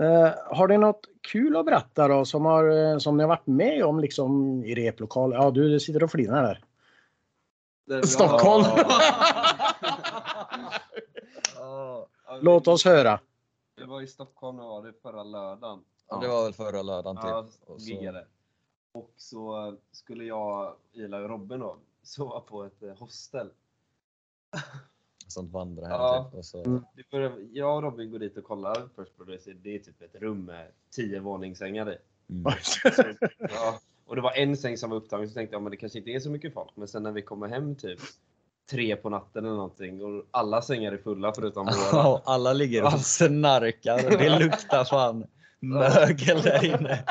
[0.00, 3.46] Eh, har ni något kul att berätta då som, har, eh, som ni har varit
[3.46, 5.32] med om liksom i replokal?
[5.32, 6.64] Ja, du, du sitter och flinar där.
[8.06, 8.64] Stockholm.
[12.40, 13.20] Låt oss höra.
[13.76, 15.84] Det var i Stockholm var det förra lördagen.
[16.08, 17.24] Ja, det var väl förra lördagen typ.
[17.30, 18.16] Ja, Och så-.
[18.92, 23.50] Och så skulle jag, Ila och Robin då, sova på ett eh, hostel.
[25.30, 26.24] Sånt vandrarhem Ja.
[26.30, 26.38] typ.
[26.38, 26.84] Och så, Mm.
[26.96, 29.38] Vi börjar, jag och Robin går dit och kollar först på det.
[29.62, 30.66] Det är typ ett rum med
[30.96, 31.96] tio våningssängar i.
[32.32, 32.52] mm.
[33.38, 33.80] Ja.
[34.06, 36.10] Och det var en säng som var upptagen så tänkte jag men det kanske inte
[36.10, 36.70] är så mycket folk.
[36.74, 37.98] Men sen när vi kommer hem typ
[38.70, 42.02] tre på natten eller någonting och alla sängar är fulla förutom våra.
[42.02, 45.26] Ja, alla ligger och snarkar och det luktar fan
[45.60, 47.04] mögel där inne.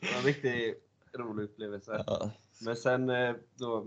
[0.00, 0.82] Det var en riktigt
[1.18, 2.04] rolig upplevelse.
[2.06, 3.86] Ja, Men sen eh, då,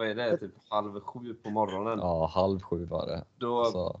[0.00, 1.98] vad är det, typ halv sju på morgonen.
[1.98, 3.24] ja halv sju var det.
[3.38, 4.00] Då, Så.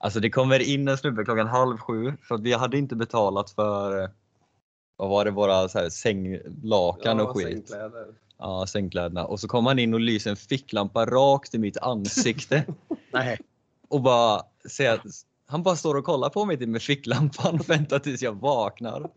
[0.00, 4.02] Alltså det kommer in en snubbe klockan halv sju för vi hade inte betalat för
[4.02, 4.08] eh,
[4.96, 7.46] vad var det, våra så här, sänglakan och skit.
[7.46, 8.06] sängkläder.
[8.38, 9.24] Ja, sängkläderna.
[9.24, 12.64] Och så kom han in och lyser en ficklampa rakt i mitt ansikte
[13.12, 13.38] Nej.
[13.88, 15.06] och bara säger att
[15.46, 19.10] han bara står och kollar på mig typ med ficklampan och väntar tills jag vaknar.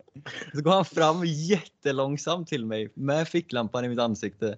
[0.54, 4.56] Så går han fram jättelångsamt till mig med ficklampan i mitt ansikte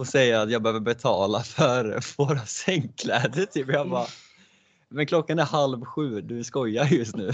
[0.00, 3.46] och säger att jag behöver betala för våra sängkläder.
[3.46, 3.68] Typ.
[3.68, 4.06] Jag bara,
[4.88, 7.32] men klockan är halv sju, du skojar just nu.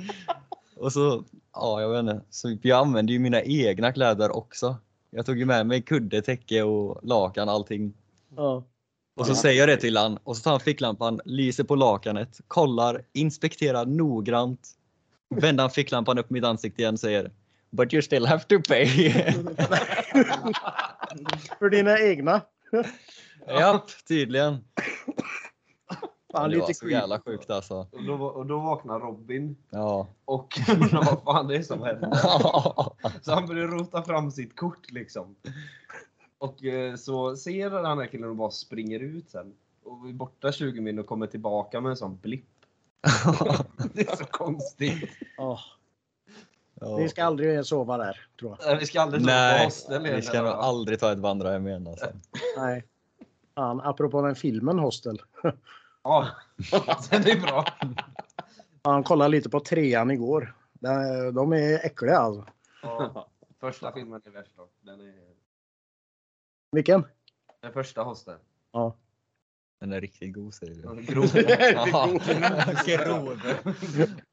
[0.76, 4.76] Och så, ja jag vet inte, så jag använde ju mina egna kläder också.
[5.10, 7.94] Jag tog ju med mig kudde, täcke och lakan, allting.
[8.36, 8.64] Ja.
[9.16, 12.40] Och så säger jag det till han och så tar han ficklampan, lyser på lakanet,
[12.48, 14.68] kollar, inspekterar noggrant.
[15.34, 17.30] Vänder han ficklampan upp mitt ansikte igen och säger
[17.74, 18.86] But you still have to pay.
[21.58, 22.40] För dina egna.
[23.48, 24.64] Japp, tydligen.
[26.32, 27.86] Fan, det var lite så jävla sjukt alltså.
[27.92, 30.06] Och då, och då vaknar Robin Ja.
[30.24, 32.10] och undrar vad fan det är som händer.
[33.22, 35.36] Så han börjar rota fram sitt kort liksom.
[36.38, 39.54] Och eh, så ser den här killen och bara springer ut sen.
[39.84, 42.46] Och är borta 20 min och kommer tillbaka med en sån blipp.
[43.92, 45.10] Det är så konstigt.
[46.80, 46.96] Ja.
[46.98, 48.66] ni ska aldrig sova där, tror jag.
[48.68, 51.66] Nej, Vi ska aldrig ta Nej, hostel igen, vi ska nog aldrig ta ett vandrarhem
[51.68, 52.06] igen alltså.
[52.56, 52.84] Nej.
[53.54, 55.22] Fan, apropå den filmen Hostel.
[56.06, 56.28] Ja,
[57.10, 57.64] den är bra.
[58.82, 60.54] Han kollade lite på trean igår.
[60.72, 62.46] De- De är äckliga alltså.
[62.82, 63.28] Ja,
[63.60, 64.72] första filmen är värst dock.
[64.80, 65.14] Den är
[66.72, 67.04] Vilken?
[67.60, 68.34] den första hostel.
[68.72, 68.96] Ja.
[69.80, 71.02] Den är riktigt god säger du.
[71.02, 71.26] Grov.
[72.86, 73.40] Grov.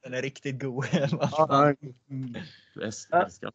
[0.04, 0.86] Den är riktigt god.
[1.32, 1.73] Ja,
[2.82, 3.51] älskar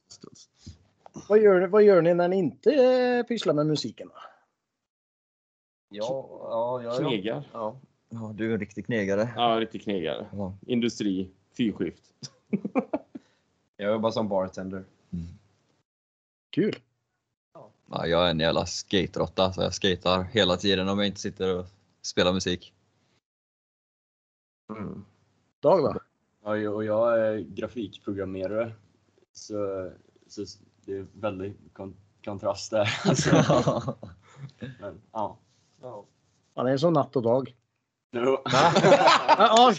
[1.28, 4.08] vad, gör, vad gör ni när ni inte eh, pysslar med musiken?
[4.08, 4.14] då?
[5.88, 7.08] Ja, ja, ja, ja.
[7.08, 7.48] Knegar.
[7.52, 7.80] ja.
[8.08, 9.28] Ja, du är en riktig knegare.
[9.36, 10.26] Ja, riktig knegare.
[10.32, 10.54] Ja.
[10.66, 12.02] Industri, fyrskift.
[13.76, 14.84] Jag jobbar som bartender.
[16.50, 16.76] Kul.
[17.90, 21.58] Ja, jag är en jävla skaterotta så jag skatar hela tiden om jag inte sitter
[21.58, 21.66] och
[22.06, 22.74] spelar musik.
[24.70, 25.04] Mm.
[25.60, 26.00] Dag då?
[26.44, 28.72] Ja, och jag är grafikprogrammerare.
[29.32, 29.90] Så,
[30.26, 30.44] så
[30.84, 33.00] det är väldigt kon kontrast där.
[33.04, 33.30] Alltså,
[34.80, 35.38] men, ja.
[35.82, 36.06] Ja.
[36.54, 37.56] Han är som natt och dag.
[38.12, 38.42] Jo.
[38.44, 38.72] Ja,
[39.38, 39.74] ja.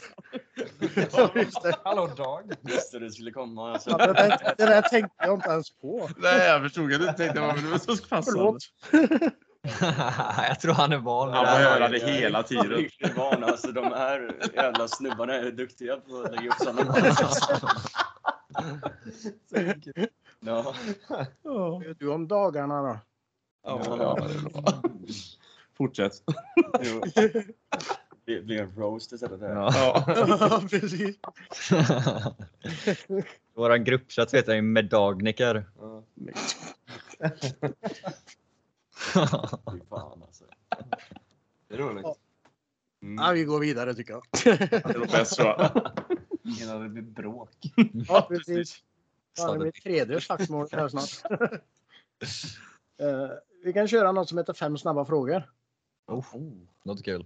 [1.36, 1.76] Just det.
[1.84, 2.52] Hallå Dag!
[2.62, 3.72] Visste du skulle komma.
[3.72, 3.90] Alltså.
[3.90, 6.10] Ja, det, där, det där tänkte jag inte ens på.
[6.18, 8.60] Nej, jag förstod inte tänkte vad det var så passande.
[8.82, 9.44] Förlåt.
[10.48, 13.16] jag tror han är van vid Han det får höra det hela Jag är tiden.
[13.16, 13.44] van.
[13.44, 16.96] Alltså, de här jävla snubbarna är duktiga på att lägga upp sådana.
[20.40, 20.74] ja.
[21.42, 23.00] Vad vet du om dagarna då?
[23.64, 24.30] Ja, det är bra.
[25.78, 26.14] Fortsätt.
[26.82, 27.02] Jo.
[28.26, 29.42] Det blir en roast istället.
[29.42, 29.72] Ja.
[29.76, 30.04] Ja.
[30.40, 31.16] Ja, precis.
[33.56, 35.66] Våran gruppchatt heter ju Medagniker.
[35.80, 36.04] Ja.
[39.72, 40.44] Fy fan alltså.
[41.68, 42.06] Det är roligt.
[43.00, 44.24] Ja, vi går vidare tycker jag.
[44.70, 45.70] Det nog bäst så.
[46.62, 47.50] Innan det blir bråk.
[48.08, 48.84] Ja, precis.
[49.38, 51.42] Ja, det blir tredje slagsmål här snart.
[53.00, 53.30] Eh,
[53.64, 55.52] vi kan köra något som heter fem snabba frågor.
[56.08, 56.26] Oh,
[56.84, 57.26] låter kul.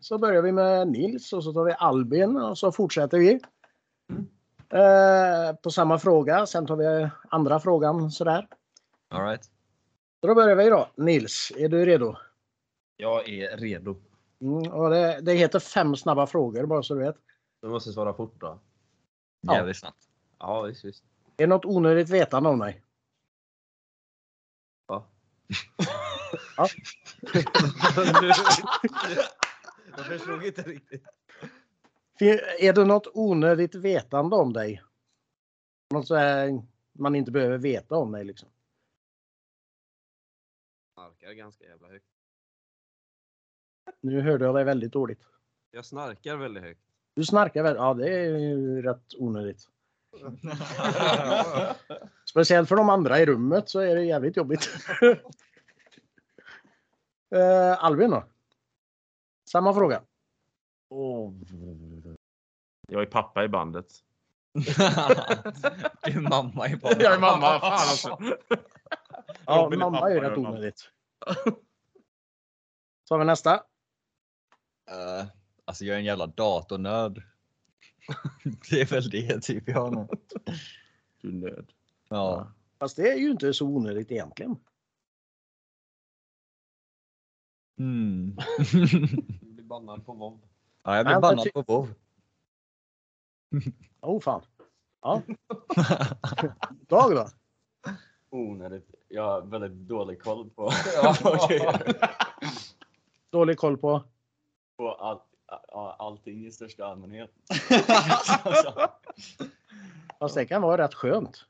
[0.00, 3.40] Så börjar vi med Nils och så tar vi Albin och så fortsätter vi.
[4.68, 6.46] Eh, på samma fråga.
[6.46, 8.48] Sen tar vi andra frågan sådär.
[9.08, 9.50] All right.
[10.20, 10.90] Så då börjar vi då.
[10.96, 12.16] Nils, är du redo?
[12.96, 13.96] Jag är redo.
[14.40, 17.16] Mm, och det, det heter fem snabba frågor bara så du vet.
[17.62, 18.60] Du måste svara fort då.
[19.40, 19.54] Ja.
[19.54, 20.08] Jävligt snabbt.
[20.38, 21.04] Ja, visst, visst.
[21.36, 22.82] Är det något onödigt vetande om dig?
[24.86, 25.04] Va?
[26.56, 26.68] Ja.
[29.96, 31.04] Jag förstod inte riktigt.
[32.58, 34.82] Är det något onödigt vetande om dig?
[35.90, 38.48] Något så här man inte behöver veta om dig liksom.
[41.00, 42.06] Snarkar ganska jävla högt.
[44.00, 45.20] Nu hörde jag dig väldigt dåligt.
[45.70, 46.80] Jag snarkar väldigt högt.
[47.14, 47.76] Du snarkar väl?
[47.76, 49.68] Ja, det är ju rätt onödigt.
[52.30, 54.70] Speciellt för de andra i rummet så är det jävligt jobbigt.
[57.34, 58.24] uh, Albin då?
[59.50, 60.02] Samma fråga.
[62.88, 63.86] Jag är pappa i bandet.
[64.52, 64.60] du
[66.02, 67.00] är mamma i podden.
[67.00, 67.60] Jag är mamma.
[67.60, 68.18] Fan alltså.
[69.50, 70.90] Ja, mamma är jag rätt onödigt.
[73.04, 73.54] Så har vi nästa.
[74.90, 75.26] Eh,
[75.64, 77.22] alltså jag är en jävla datornörd.
[78.70, 80.08] det är väl det typ jag har.
[81.20, 81.72] Du är nöd.
[82.08, 82.52] Ja.
[82.78, 84.56] Fast det är ju inte så onödigt egentligen.
[87.78, 88.36] Mm.
[89.40, 90.40] Du blir bannad på WoW.
[90.82, 91.94] ja, jag blev Men bannad på WoW.
[94.00, 94.42] Oh fan.
[95.02, 95.22] Ja.
[96.88, 97.28] Dag då?
[98.30, 98.94] Onödigt.
[99.08, 100.70] Jag har väldigt dålig koll på,
[101.02, 101.14] Ja.
[101.22, 101.96] på grejer.
[103.30, 104.02] Dålig koll på?
[104.76, 105.20] på all,
[105.72, 107.30] all, allting i största allmänhet.
[110.18, 111.44] Fast det kan vara rätt skönt.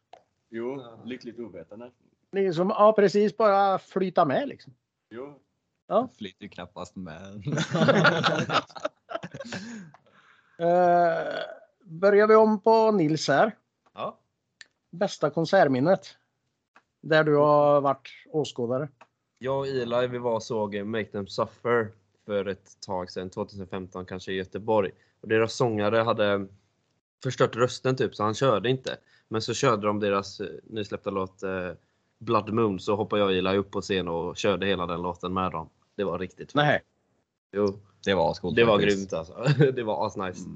[0.49, 1.91] jo, lyckligt ovetande.
[2.33, 3.37] Liksom, ja, precis.
[3.37, 4.75] Bara flyta med liksom.
[5.11, 5.39] Jo,
[6.19, 7.47] Flyter ju knappast med.
[10.61, 11.39] Uh,
[12.01, 13.57] börjar vi om på Nils här.
[13.95, 14.19] Ja.
[14.91, 16.17] Bästa konsertminnet?
[17.01, 18.89] Där du har varit åskådare.
[19.39, 21.89] Jag och Eli vi var och såg Make Them Suffer
[22.27, 24.91] för ett tag sedan, 2015 kanske i Göteborg.
[25.21, 26.47] Och deras sångare hade
[27.23, 28.97] förstört rösten typ så han körde inte.
[29.29, 31.71] Men så körde de deras eh, nysläppta låt eh,
[32.19, 35.33] Blood Moon så hoppade jag och Eli upp på scen och körde hela den låten
[35.35, 35.69] med dem.
[35.95, 36.55] Det var riktigt.
[36.55, 36.83] Nej.
[37.53, 38.97] Jo, Det var ascoolt det var faktiskt.
[38.99, 39.65] grymt alltså.
[39.73, 40.49] Det var asnice.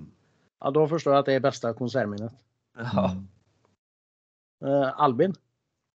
[0.60, 2.32] Ja, då förstår jag att det är bästa konsertminnet.
[2.78, 3.10] Ja.
[4.62, 4.82] Mm.
[4.82, 5.34] Eh, Albin?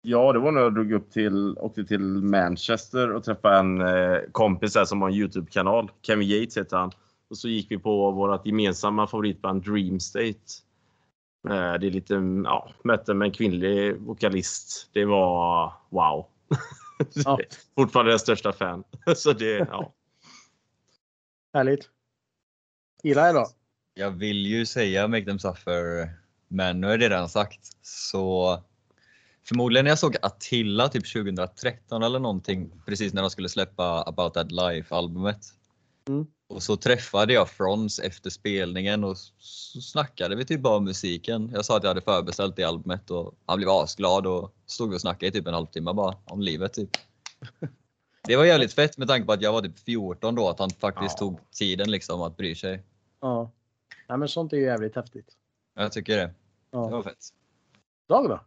[0.09, 4.19] Ja, det var när jag drog upp till, åkte till Manchester och träffade en eh,
[4.31, 5.91] kompis där som har en Youtube-kanal.
[6.01, 6.91] Kevin Yates heter han.
[7.29, 10.39] Och så gick vi på vårt gemensamma favoritband Dream State.
[11.49, 14.89] Eh, det är lite, ja, möte med en kvinnlig vokalist.
[14.93, 16.25] Det var wow.
[17.13, 17.39] Ja.
[17.75, 18.83] Fortfarande den största fan.
[19.15, 19.93] så det, ja.
[21.53, 21.89] Härligt.
[23.03, 23.47] Gillar jag då.
[23.93, 26.09] Jag vill ju säga Make them suffer,
[26.47, 27.59] men nu är det redan sagt.
[27.81, 28.57] Så
[29.47, 34.33] förmodligen när jag såg Attila typ 2013 eller någonting, precis när de skulle släppa About
[34.33, 35.53] That Life-albumet.
[36.07, 36.27] Mm.
[36.49, 41.51] Och så träffade jag Frons efter spelningen och så snackade vi typ bara om musiken.
[41.53, 45.01] Jag sa att jag hade förbeställt det albumet och han blev asglad och stod och
[45.01, 46.89] snackade i typ en halvtimme bara om livet typ.
[48.23, 50.69] Det var jävligt fett med tanke på att jag var typ 14 då, att han
[50.69, 51.19] faktiskt Ja.
[51.19, 52.83] tog tiden liksom att bry sig.
[53.21, 53.51] Ja.
[54.07, 55.29] ja men sånt är ju jävligt häftigt.
[55.75, 56.23] Jag tycker det.
[56.25, 56.33] Det
[56.71, 56.89] Ja.
[56.89, 57.17] var fett.
[58.09, 58.39] Dag då?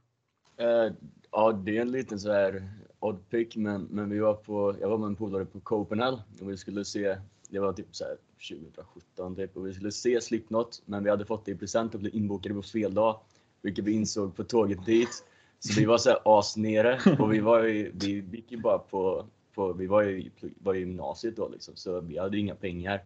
[0.60, 0.92] Eh,
[1.30, 2.68] ja, det är en liten så här
[2.98, 6.50] odd pick, men, men vi var på, jag var med en polare på Copenhagen och
[6.50, 7.16] vi skulle se,
[7.48, 8.16] det var typ så här
[8.48, 12.00] 2017 typ, och vi skulle se Slipknot, men vi hade fått det i present och
[12.00, 13.20] blev inbokade på fel dag,
[13.62, 15.24] vilket vi insåg på tåget dit.
[15.58, 19.26] Så vi var så här asnere och vi var ju, vi gick ju bara på,
[19.54, 23.04] på vi var ju, var i gymnasiet då liksom, så vi hade inga pengar.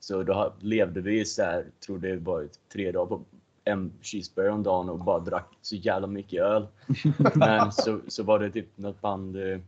[0.00, 3.24] Så då levde vi så här, tror det var tre dagar på
[3.64, 6.66] en cheeseburger om dagen och bara drack så jävla mycket öl.
[7.34, 9.60] Men så, så var det typ något band, eh,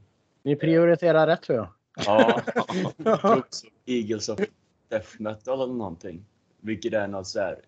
[0.42, 1.68] Ni prioriterar rätt tror jag.
[2.06, 2.42] ja,
[3.87, 4.40] Eagles of
[4.88, 6.24] Death Metal eller någonting.
[6.61, 7.61] Vilket är något så här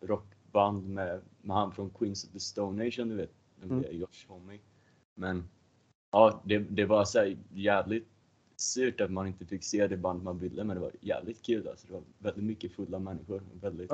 [0.00, 3.30] rockband med, med han från Queens of the Stone Nation, du vet.
[3.62, 3.84] Mm.
[3.90, 4.58] Josh Homme.
[5.14, 5.48] Men
[6.12, 8.08] ja, det, det var så här jävligt
[8.56, 11.68] surt att man inte fick se det band man ville, men det var jävligt kul.
[11.68, 11.86] Alltså.
[11.86, 13.42] Det var väldigt mycket fulla människor.
[13.60, 13.92] Väldigt,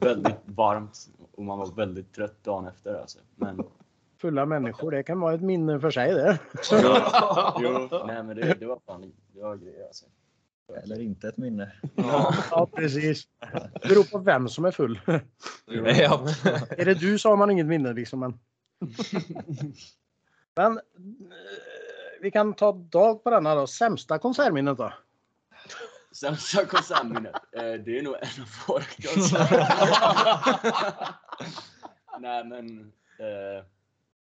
[0.00, 2.94] väldigt varmt och man var väldigt trött dagen efter.
[2.94, 3.18] Alltså.
[3.34, 3.64] Men
[4.18, 6.38] Fulla människor, det kan vara ett minne för sig det.
[7.60, 10.06] jo, nej, men det, det var fan det var grejer alltså.
[10.82, 11.72] Eller inte ett minne.
[12.50, 13.28] Ja, precis.
[13.82, 15.00] Det beror på vem som är full.
[15.66, 16.28] Ja.
[16.70, 18.20] Är det du så har man inget minne liksom.
[18.20, 18.38] Men,
[20.56, 20.82] men eh,
[22.20, 23.66] vi kan ta dag på denna då.
[23.66, 24.92] Sämsta konsertminnet då?
[26.20, 27.34] Sämsta konsertminnet?
[27.52, 28.82] Eh, det är nog en av våra
[29.14, 29.66] konserter.
[32.20, 33.64] Nej men, eh,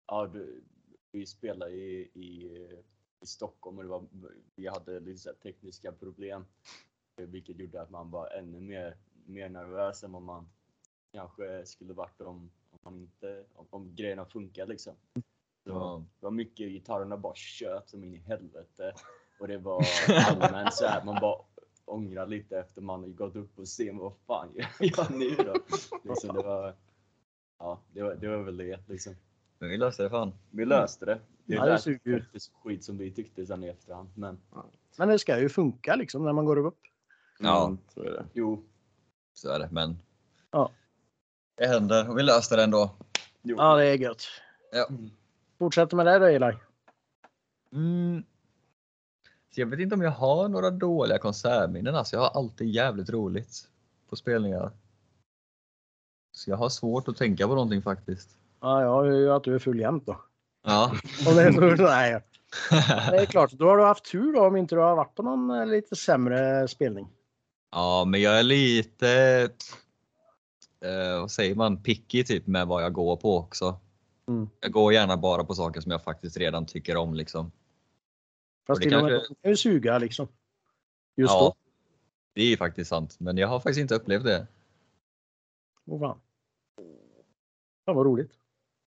[0.08, 0.64] ja, du,
[1.12, 2.46] vi spelade i, i,
[3.22, 4.06] i Stockholm och det var,
[4.56, 6.46] vi hade lite tekniska problem.
[7.18, 10.50] Vilket gjorde att man var ännu mer, mer nervös än vad man
[11.14, 14.94] kanske skulle varit om, om, man inte, om, om grejerna funkar liksom.
[15.64, 16.06] Så, Ja.
[16.20, 18.94] det var mycket gitarrerna bara tjöt som in i helvete.
[19.40, 19.86] Och det var
[20.28, 21.42] allmänt så här, man bara
[21.90, 23.98] ångrar lite efter man har gått upp på scen.
[23.98, 25.54] Vad fan gör jag nu då?
[26.04, 26.76] Liksom, det var,
[27.60, 29.16] ja, det var, det var väl det liksom.
[29.60, 30.34] Men vi löste det fan.
[30.52, 31.20] Vi löste det.
[31.46, 34.10] Det Ja, det inte så skit som vi tyckte sen i efterhand.
[34.16, 34.40] Men
[34.98, 36.80] Men det ska ju funka liksom när man går upp.
[37.40, 37.66] Ja.
[37.66, 38.26] Mm, så är det.
[38.34, 38.64] jo,
[39.34, 39.98] Så är det, men
[40.52, 40.72] Ja.
[41.56, 42.96] det händer och vi löste det ändå.
[43.42, 43.56] jo.
[43.58, 44.24] Ja, det är gött.
[44.72, 44.88] Ja.
[45.60, 46.54] Fortsätter med det då Eli.
[47.74, 48.24] Mm.
[49.52, 51.96] Så jag vet inte om jag har några dåliga konsertminnen.
[51.96, 53.68] Alltså, jag har alltid jävligt roligt
[54.10, 54.72] på spelningar.
[56.32, 58.30] Så jag har svårt att tänka på någonting faktiskt.
[58.62, 60.22] Ja, jag hör ju att du är full jämt då.
[60.64, 60.92] Ja.
[61.28, 62.24] Om det är så, nej.
[63.12, 65.24] Det är klart, då har du haft tur då om inte du har varit på
[65.24, 67.08] någon eh, lite sämre spelning.
[67.72, 69.10] ja, men jag är lite,
[70.86, 73.80] eh, vad säger man, picky typ med vad jag går på också.
[74.28, 74.50] Mm.
[74.60, 77.52] Jag går gärna bara på saker som jag faktiskt redan tycker om liksom.
[78.70, 80.28] Fast till och med de kan ju suga liksom.
[81.16, 81.56] Just ja, då.
[82.34, 83.16] det är faktiskt sant.
[83.20, 84.48] Men jag har faktiskt inte upplevt det.
[85.86, 86.20] Åh fan.
[87.86, 88.32] Fan vad roligt.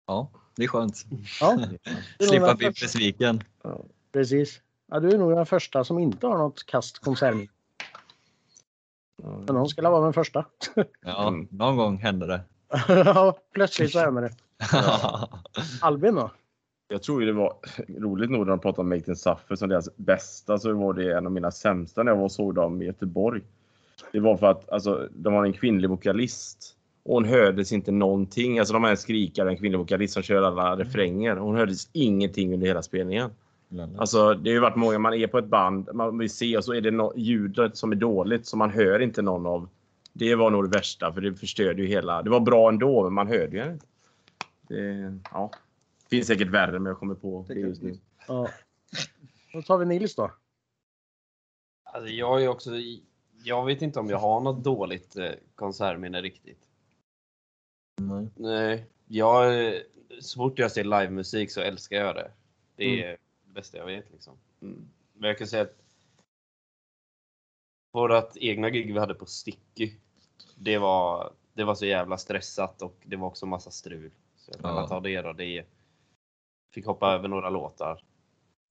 [0.08, 1.06] Ja, det är skönt.
[1.40, 1.58] Ja,
[2.20, 3.44] Slippa bli besviken.
[4.12, 4.62] Precis.
[4.88, 7.50] Ja, du är nog den första som inte har något kast konsertminne.
[9.24, 10.46] Men någon ska vara den första.
[11.02, 12.42] Ja, någon gång händer det.
[13.06, 14.36] ja, plötsligt så händer det.
[15.82, 16.32] Albin då?
[16.92, 17.54] Jag tror ju det var
[18.00, 21.18] roligt nog när de pratade om Make Them Suffer som deras bästa så var det
[21.18, 23.42] en av mina sämsta när jag var och såg dem i Göteborg.
[24.12, 28.60] Det var för att alltså, de har en kvinnlig vokalist och hon hördes inte någonting.
[28.60, 31.36] Alltså de har en skrikare, en kvinnlig vokalist som kör alla refränger.
[31.36, 33.30] Hon hördes ingenting under hela spelningen.
[33.98, 36.66] Alltså det har ju varit många, man är på ett band, man vill se och
[36.66, 39.70] så är det no ljudet som är dåligt så man hör inte någon av.
[40.14, 42.22] Det var nog det värsta för det förstörde ju hela.
[42.22, 43.86] Det var bra ändå men man hörde ju inte.
[44.68, 45.52] Det, ja.
[46.12, 47.98] Finns säkert värre men jag kommer på det just nu.
[48.28, 48.50] Ja.
[49.54, 50.32] Då tar vi Nils då.
[51.84, 52.72] Alltså jag är också,
[53.44, 56.60] jag vet inte om jag har något dåligt eh, konsertminne riktigt.
[58.02, 58.28] Nej.
[58.36, 59.74] Nej, jag,
[60.20, 62.32] så fort jag ser livemusik så älskar jag det.
[62.76, 63.18] Det är Mm.
[63.46, 64.12] det bästa jag vet.
[64.12, 64.38] Liksom.
[64.62, 64.88] Mm.
[65.14, 65.76] Men jag kan säga att
[67.94, 69.94] vårt egna gig vi hade på Sticky,
[70.56, 74.12] det var, det var så jävla stressat och det var också massa strul.
[74.36, 74.88] Så jag kan Ja.
[74.88, 75.34] ta det då.
[75.34, 75.66] Det
[76.74, 78.04] fick hoppa över några låtar.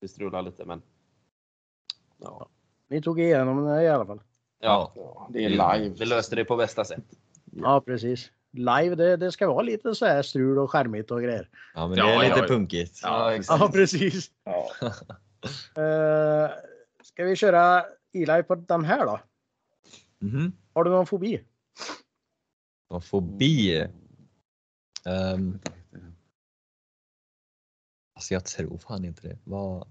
[0.01, 0.81] Det strulade lite men
[2.17, 2.49] ja,
[2.87, 4.21] Ni tog igenom det i alla fall.
[4.59, 5.89] ja, Det är live.
[5.99, 7.03] vi löste det på bästa sätt.
[7.51, 8.31] Ja, precis.
[8.51, 11.49] Live, det, det ska vara lite så här strul och skärmigt och grejer.
[11.73, 12.47] Ja, men Ja, det är lite ja, ja.
[12.47, 12.99] punkigt.
[13.03, 13.61] Ja, exakt.
[13.61, 14.31] Ja, precis.
[14.43, 14.67] Ja.
[15.77, 16.49] Uh,
[17.03, 17.83] ska vi köra
[18.13, 19.19] Eli på den här då?
[20.19, 20.51] Mhm.
[20.73, 21.43] Har du någon fobi?
[22.87, 23.87] Och fobi.
[25.35, 25.59] Um,
[28.21, 29.37] alltså jag tror fan inte det.
[29.43, 29.87] Vad...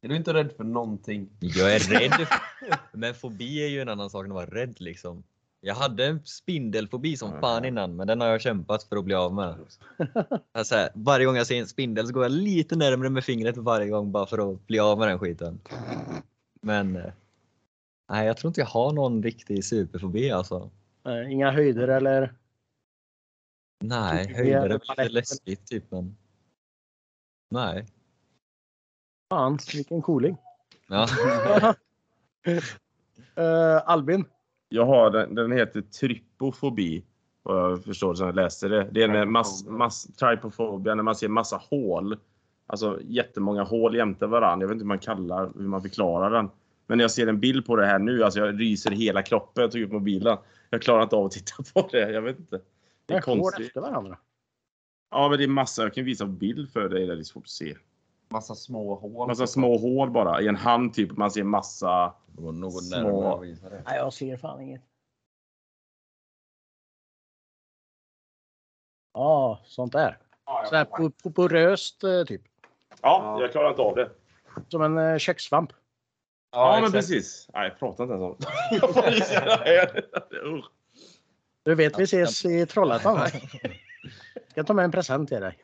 [0.00, 1.28] Är du inte rädd för någonting?
[1.40, 2.26] Jag är rädd.
[2.92, 5.22] men fobi är ju en annan sak än att vara rädd liksom.
[5.60, 9.14] Jag hade en spindelfobi som fan innan, men den har jag kämpat för att bli
[9.14, 9.56] av med.
[10.52, 13.56] Alltså, här, varje gång jag ser en spindel så går jag lite närmare med fingret
[13.56, 15.60] varje gång bara för att bli av med den skiten.
[16.62, 17.12] Men eh,
[18.10, 20.70] nej, jag tror inte jag har någon riktig superfobi alltså.
[21.06, 22.34] Eh, inga höjder eller?
[23.80, 25.12] Nej, Tycker höjder är lite paletten.
[25.12, 26.16] läskigt typ men.
[27.48, 27.86] Nej.
[29.30, 30.36] Fan, vilken cooling.
[30.88, 31.06] Ja.
[33.36, 34.24] Eh, Albin?
[34.68, 37.04] Jag har den, den heter trypofobi.
[37.42, 38.88] Vad jag förstår som jag läste det.
[38.92, 42.16] Det är när mass, mass, när man ser massa hål.
[42.66, 44.64] Alltså jättemånga hål jämte varandra.
[44.64, 46.50] Jag vet inte hur man kallar, hur man förklarar den.
[46.86, 49.62] Men när jag ser en bild på det här nu, alltså jag ryser hela kroppen.
[49.62, 50.38] Jag tog upp mobilen.
[50.70, 52.10] Jag klarar inte av att titta på det.
[52.10, 52.60] Jag vet inte.
[53.06, 53.66] Det är Är hål konstigt.
[53.66, 54.18] efter varandra.
[55.14, 55.82] Ja, men det är massa.
[55.82, 57.06] Jag kan visa bild för dig.
[57.06, 57.76] Det är svårt att se.
[58.28, 59.28] Massa små hål.
[59.28, 60.40] Massa små hål bara.
[60.40, 61.16] I en hand typ.
[61.16, 62.14] Man ser massa.
[62.38, 63.36] Något Små.
[63.40, 63.82] närmare.
[63.86, 64.82] Nej, jag ser fan inget.
[69.14, 70.18] Ja, sånt där.
[70.68, 72.42] Så här po- po- poröst eh, typ.
[73.02, 74.10] Ja, jag klarar inte av det.
[74.68, 75.72] Som en eh, kökssvamp.
[76.52, 76.94] Ja, men exakt.
[76.94, 77.48] precis.
[77.54, 78.36] Nej, jag pratar inte ens om
[80.52, 80.62] det.
[81.62, 83.18] Du vet, vi ses i Trollhättan.
[84.54, 85.58] Ska ta med en present till dig.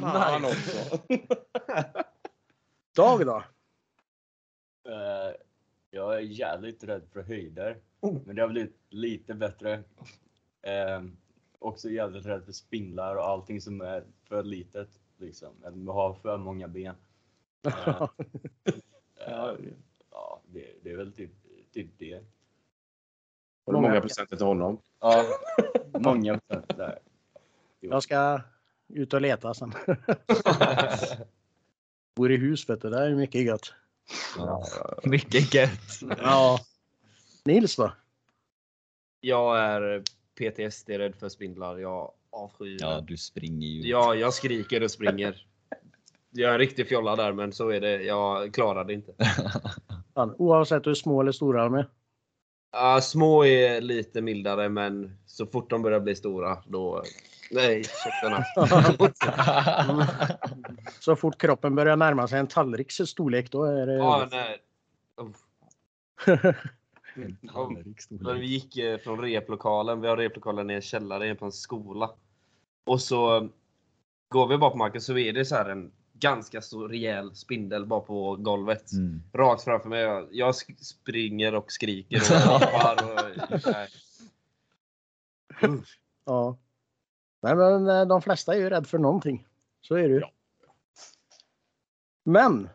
[0.00, 0.98] Fan också.
[2.96, 3.44] Dag då?
[4.88, 5.34] Eh,
[5.90, 7.80] jag är jävligt rädd för höjder.
[8.24, 9.82] Men det har blivit lite bättre.
[10.62, 11.02] Eh,
[11.58, 14.90] också jävligt rädd för spindlar och allting som är för litet.
[15.16, 15.64] Liksom.
[15.64, 16.94] Eller har för många ben.
[19.28, 19.54] Eh,
[20.10, 21.30] ja, det, det är väl typ,
[21.72, 22.24] typ det.
[23.66, 24.80] Har du många presenter till honom?
[25.00, 25.24] Ja,
[25.98, 26.98] många procent där.
[27.80, 28.40] Jag ska
[28.88, 29.72] ut och leta sen.
[32.16, 33.72] Bor i hus vet du, det är mycket gött.
[34.36, 34.64] Ja.
[35.04, 36.00] Mycket gött.
[36.18, 36.58] Ja.
[37.44, 37.92] Nils då?
[39.20, 40.02] Jag är
[40.38, 41.78] PTSD-rädd för spindlar.
[41.78, 43.88] Jag avskyr Ja, du springer ju.
[43.88, 45.46] Ja, jag skriker och springer.
[46.30, 48.02] Jag är en riktig fjolla där, men så är det.
[48.02, 49.12] Jag klarar det inte.
[50.14, 51.88] Oavsett hur små eller stora de är.
[52.78, 57.02] Ja, små är lite mildare, men så fort de börjar bli stora, då...
[57.50, 58.44] Nej, käftarna.
[61.00, 63.94] Så fort kroppen börjar närma sig en tallriks storlek då är det...
[63.94, 64.62] Ja, nej.
[68.08, 72.10] När vi gick eh, från replokalen, vi har replokalen i en källare på en skola.
[72.86, 73.48] Och så
[74.28, 77.86] går vi bara på marken så är det så här en ganska så rejäl spindel
[77.86, 78.92] bara på golvet.
[78.92, 79.22] Mm.
[79.32, 80.00] Rakt framför mig.
[80.00, 83.04] Jag- Jag springer och skriker och hoppar.
[83.04, 83.88] Och, nej.
[86.24, 86.58] Ja.
[87.42, 89.46] Nej, men eh, de flesta är ju rädda för någonting.
[89.80, 90.22] Så är det ju.
[92.24, 92.68] Men.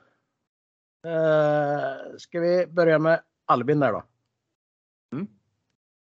[1.06, 4.04] Eh, ska vi börja med Albin där då?
[5.13, 5.27] Mm.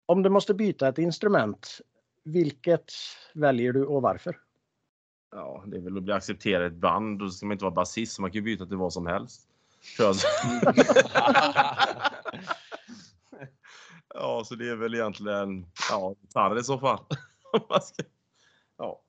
[0.05, 1.81] Om du måste byta ett instrument,
[2.23, 2.91] vilket
[3.33, 4.37] väljer du och varför?
[5.31, 7.19] Ja, det är väl att bli accepterad i ett band.
[7.19, 9.49] Då ska man inte vara basist, så man kan ju byta till vad som helst.
[9.97, 10.03] Så.
[14.13, 16.99] ja, så det är väl egentligen ja, gitarr i så fall.
[18.77, 19.01] Ja.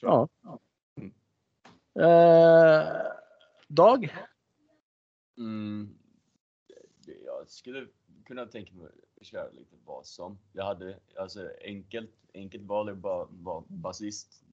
[0.00, 0.28] Ja.
[2.00, 2.86] Eh,
[3.68, 4.16] Dag?
[5.38, 5.98] Mm,
[7.24, 7.86] jag skulle
[8.26, 8.86] kunna tänka mig
[9.20, 10.38] att köra lite vad som.
[10.52, 14.43] Jag hade alltså enkelt, enkelt val är bara vara basist.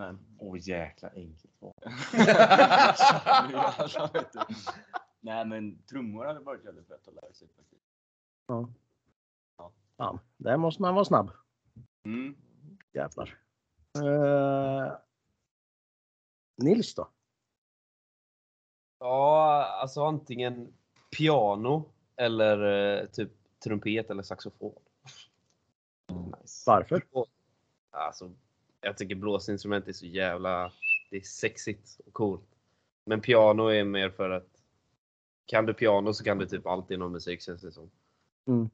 [0.00, 1.54] Men Åh jäkla enkelt.
[4.14, 4.46] Inte.
[5.20, 7.82] Nej men trummor hade varit jävligt fett att lära sig faktiskt.
[9.96, 11.30] Fan, där måste man vara snabb.
[12.04, 12.36] Mm.
[12.92, 13.38] Jävlar.
[13.96, 14.92] Eh,
[16.56, 17.08] Nils då?
[18.98, 20.74] Ja, alltså antingen
[21.16, 21.84] piano
[22.16, 22.62] eller
[23.00, 23.30] eh, typ
[23.64, 24.82] trumpet eller saxofon.
[26.08, 26.64] Nice.
[26.66, 27.02] Varför?
[27.90, 28.30] Alltså,
[28.80, 30.72] jag tycker blåsinstrument är så jävla...
[31.10, 32.48] Det är sexigt och coolt.
[33.06, 34.48] Men piano är mer för att
[35.46, 37.90] kan du piano så kan du typ allt inom musik känns det som.
[38.48, 38.70] Mm.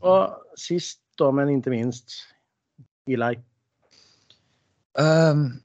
[0.00, 2.10] Och sist då, men inte minst,
[3.06, 3.40] Eli.
[4.98, 5.62] Um,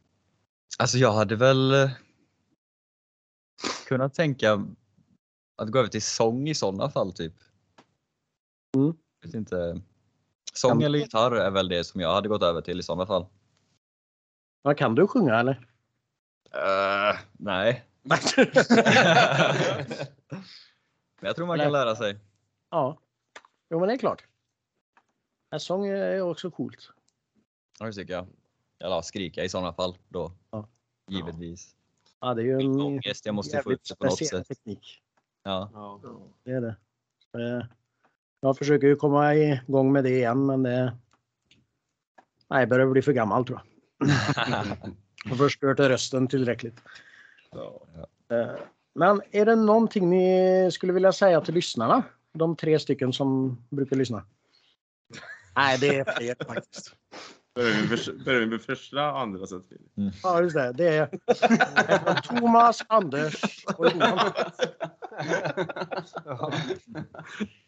[0.79, 1.91] alltså jag hade väl eh,
[3.87, 4.65] kunnat tänka
[5.55, 7.33] att gå över till sång i sådana fall typ.
[8.75, 8.93] Mm.
[9.21, 9.81] Vet inte.
[10.57, 13.25] Sång eller gitarr är väl det som jag hade gått över till i sådana fall.
[14.63, 15.67] Ja, kan du sjunga eller?
[16.55, 17.85] Uh, nej.
[18.01, 18.17] Men
[21.27, 22.19] jag tror man kan lära sig.
[22.69, 22.97] ja,
[23.69, 24.23] jo men det är klart.
[25.49, 26.89] En sång är också coolt.
[27.79, 28.27] Ja, det tycker jag.
[28.79, 30.31] Eller skrika i sådana fall då.
[30.51, 30.67] Ja.
[31.07, 31.75] Givetvis.
[32.19, 34.47] Ja, det är ju en Ångest, jag måste få det på något sätt.
[34.47, 35.01] teknik.
[35.43, 35.69] Ja.
[35.73, 35.99] Ja.
[36.43, 36.75] Det är det.
[38.45, 40.93] Jag försöker ju komma igång med det igen, men det...
[42.49, 43.61] Nej, jag börjar bli för gammal tror
[43.99, 44.11] jag.
[45.31, 46.79] Och förstört rösten tillräckligt.
[48.31, 48.55] Eh,
[48.95, 52.03] Men är det någonting ni skulle vilja säga till lyssnarna?
[52.33, 54.23] De tre stycken som brukar lyssna.
[55.55, 56.95] Nej, det är fler faktiskt.
[58.25, 59.63] Börjar vi med första, andra sätt?
[60.23, 60.71] Ja, just det.
[60.73, 61.07] Det är,
[62.21, 64.31] Thomas, Anders och Johan.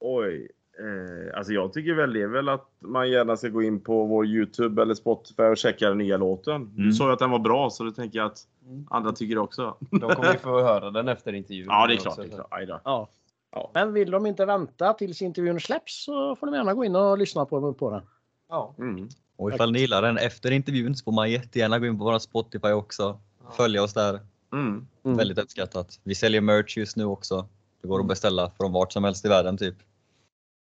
[0.00, 0.48] Oj.
[0.78, 4.04] Eh, alltså jag tycker väl det är väl att man gärna ska gå in på
[4.04, 6.72] vår Youtube eller Spotify och checka den nya låten.
[6.76, 6.92] Du Mm.
[6.92, 8.86] sa ju att den var bra så då tänker jag att Mm.
[8.90, 9.76] andra tycker det också.
[9.90, 11.66] De kommer ju få höra den efter intervjun.
[11.68, 12.16] Ja, det är också, klart.
[12.16, 12.80] Det är klart.
[12.84, 13.08] Ja.
[13.52, 13.70] Ja.
[13.74, 17.18] Men vill de inte vänta tills intervjun släpps så får de gärna gå in och
[17.18, 18.02] lyssna på, på den.
[18.48, 18.74] Ja.
[18.78, 19.08] Mm.
[19.36, 22.18] Och ifall ni gillar den efter intervjun så får man jättegärna gå in på vår
[22.18, 23.20] Spotify också.
[23.56, 24.20] Följa oss där.
[24.52, 24.86] Mm.
[25.04, 25.16] Mm.
[25.16, 26.00] Väldigt uppskattat.
[26.04, 27.48] Vi säljer merch just nu också.
[27.82, 29.76] Det går att beställa från vart som helst i världen typ.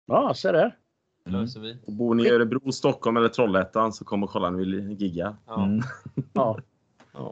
[0.05, 0.77] Ja, se där.
[1.25, 1.77] Det löser vi.
[1.85, 5.35] Och bor ni i Örebro, Stockholm eller Trollhättan så kom och kolla när vi giggar.
[5.45, 5.65] Ja.
[5.65, 5.81] Mm.
[6.33, 6.59] Ja.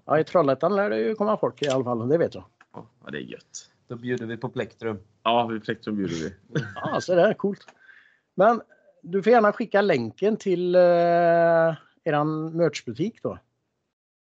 [0.06, 0.20] Ja.
[0.20, 2.44] i Trollhättan lär det ju komma folk i alla fall, det vet jag.
[2.74, 3.70] Ja, det är gött.
[3.88, 5.00] Då bjuder vi på plektrum.
[5.24, 6.34] Ja, vi Plektrum bjuder vi.
[6.76, 7.66] Ja, se där, coolt.
[8.36, 8.62] Men
[9.02, 10.82] du får gärna skicka länken till eh,
[12.04, 13.38] eran merchbutik då.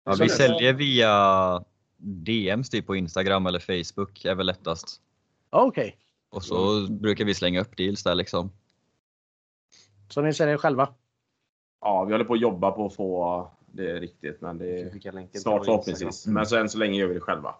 [0.05, 1.63] Ja, Så vi säljer via
[1.97, 5.01] DMs typ på Instagram eller Facebook är väl lättast.
[5.53, 5.97] Okej,
[6.29, 8.51] Och så brukar vi slänga upp deals där liksom.
[10.09, 10.93] så ni säljer själva?
[11.81, 15.65] Ja, vi håller på att jobba på att få det riktigt, men det är snart
[15.65, 16.01] förhoppningsvis.
[16.07, 16.33] Instagram.
[16.33, 17.55] Men så än så länge gör vi det själva.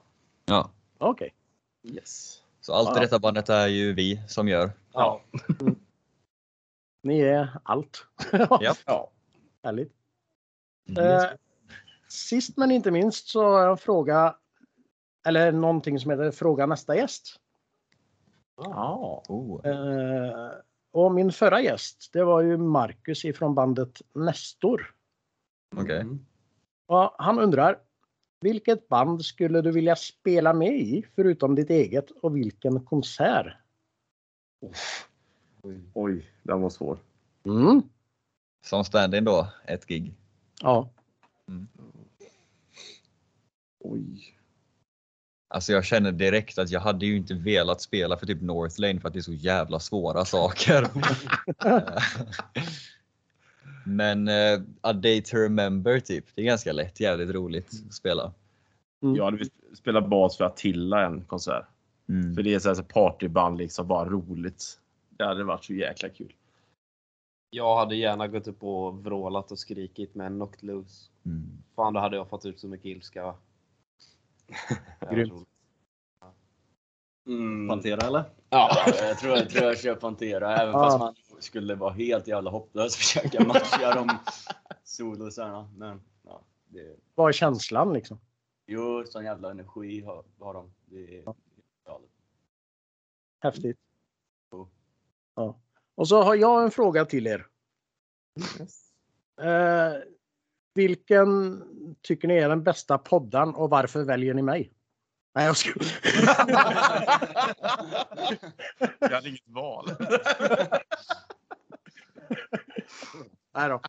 [0.46, 0.70] Ja.
[0.98, 1.34] Okej.
[1.84, 2.42] Yes.
[2.62, 3.00] Så allt i Ja.
[3.02, 4.72] detta bandet är ju vi som gör.
[4.94, 5.22] Ja.
[7.04, 8.06] Ni är allt.
[8.32, 8.76] Ja.
[8.86, 9.10] Ja.
[9.64, 9.94] Härligt.
[10.90, 11.04] Mm.
[11.04, 11.24] Eh,
[12.08, 14.36] sist men inte minst så har jag en fråga,
[15.28, 17.41] eller någonting som heter Fråga nästa gäst.
[18.64, 19.24] Ja.
[19.28, 19.66] Oh.
[19.66, 20.52] Eh,
[20.92, 24.96] och min förra gäst, det var ju Marcus ifrån bandet Nestor.
[25.76, 26.02] Okej.
[26.02, 26.26] Mm.
[26.86, 27.80] Och han undrar,
[28.42, 33.54] vilket band skulle du vilja spela med i förutom ditt eget och vilken konsert?
[35.94, 36.98] Oj, den var svår.
[37.46, 37.82] Mm.
[38.66, 40.14] Som stand-in då, ett gig.
[40.62, 40.90] Ja.
[43.80, 44.41] Oj.
[45.54, 49.08] Alltså jag känner direkt att jag hade ju inte velat spela för typ Northlane för
[49.08, 50.88] att det är så jävla svåra saker.
[53.86, 58.34] Men uh, A Day to Remember typ, det är ganska lätt, jävligt roligt att spela.
[59.00, 61.66] Jag hade velat spela bas för Attila en konsert.
[62.10, 62.36] Mm.
[62.36, 64.80] För det är så här partyband liksom, bara roligt.
[65.10, 66.34] Det hade varit så jäkla kul.
[67.50, 71.10] Jag hade gärna gått upp och vrålat och skrikit med Knocked Loose.
[71.26, 71.64] Mm.
[71.76, 73.34] Fan, då hade jag fått ut så mycket ilska.
[75.12, 75.48] Grymt.
[77.28, 77.68] Mm.
[77.68, 78.24] Pantera eller?
[78.50, 78.84] Ja.
[78.88, 80.84] Jag tror jag, tror jag kör Pantera även Ja.
[80.84, 84.10] fast man skulle vara helt jävla hopplös försöka matcha de
[84.84, 85.72] solosarna.
[85.78, 88.20] Men ja, det, Vad är känslan liksom?
[88.68, 90.74] jo, sån jävla energi har, har de.
[90.86, 91.24] Det är
[91.86, 92.10] galet.
[93.40, 93.78] Häftigt.
[95.36, 95.60] Ja.
[95.96, 97.48] Och så har jag en fråga till er.
[99.42, 99.94] Eh,
[100.74, 101.64] vilken
[102.02, 104.74] tycker ni är den bästa podden och varför väljer ni mig?
[105.36, 105.70] Nej, jag ska...
[109.00, 109.86] Jag hade inget val.
[113.54, 113.82] Nej då.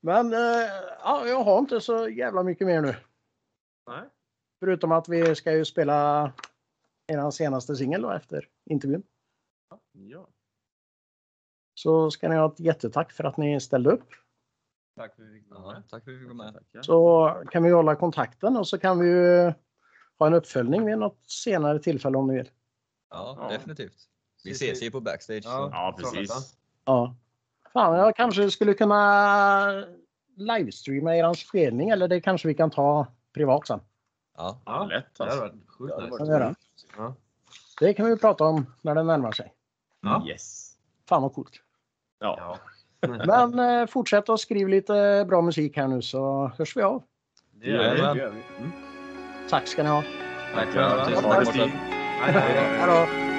[0.00, 0.70] Men eh,
[1.02, 2.96] ja, jag har inte så jävla mycket mer nu.
[3.86, 4.02] Nej.
[4.60, 6.32] Förutom att vi ska ju spela
[7.06, 9.02] er senaste singel efter intervjun.
[9.92, 10.28] Ja.
[11.74, 14.08] Så ska ni ha ett jättetack för att ni ställde upp.
[14.96, 15.82] Tack för att vi fick vara med.
[15.90, 16.84] tack för att vi fick med.
[16.84, 19.52] Så kan vi hålla kontakten och så kan vi ju
[20.18, 22.50] ha en uppföljning vid något senare tillfälle om ni vill.
[23.10, 23.48] Ja, Ja.
[23.48, 23.96] definitivt.
[24.44, 25.42] Vi Ses ju på backstage.
[25.44, 25.68] Ja.
[25.72, 26.56] Ja, precis.
[26.84, 27.16] Ja.
[27.72, 29.84] Fan, jag kanske skulle kunna
[30.36, 33.80] livestreama er spelning eller det kanske vi kan ta privat sen.
[34.36, 34.62] Ja.
[34.66, 35.58] Ja, Lätt det hade alltså.
[35.78, 36.16] varit det nice.
[36.18, 36.54] Kan vi göra.
[36.96, 37.14] Ja.
[37.80, 39.54] Det kan vi prata om när det närmar sig.
[40.00, 40.26] Ja.
[40.28, 40.76] Yes.
[41.08, 41.60] Fan vad coolt.
[42.24, 42.58] Ja.
[43.26, 47.02] Men eh, fortsätt att skriva lite bra musik här nu så hörs vi av.
[47.60, 48.00] Det gör vi.
[48.00, 48.42] Det gör vi.
[49.50, 50.02] Tack ska ni ha.
[50.54, 51.70] Tack för att du.
[52.20, 53.33] Hej då.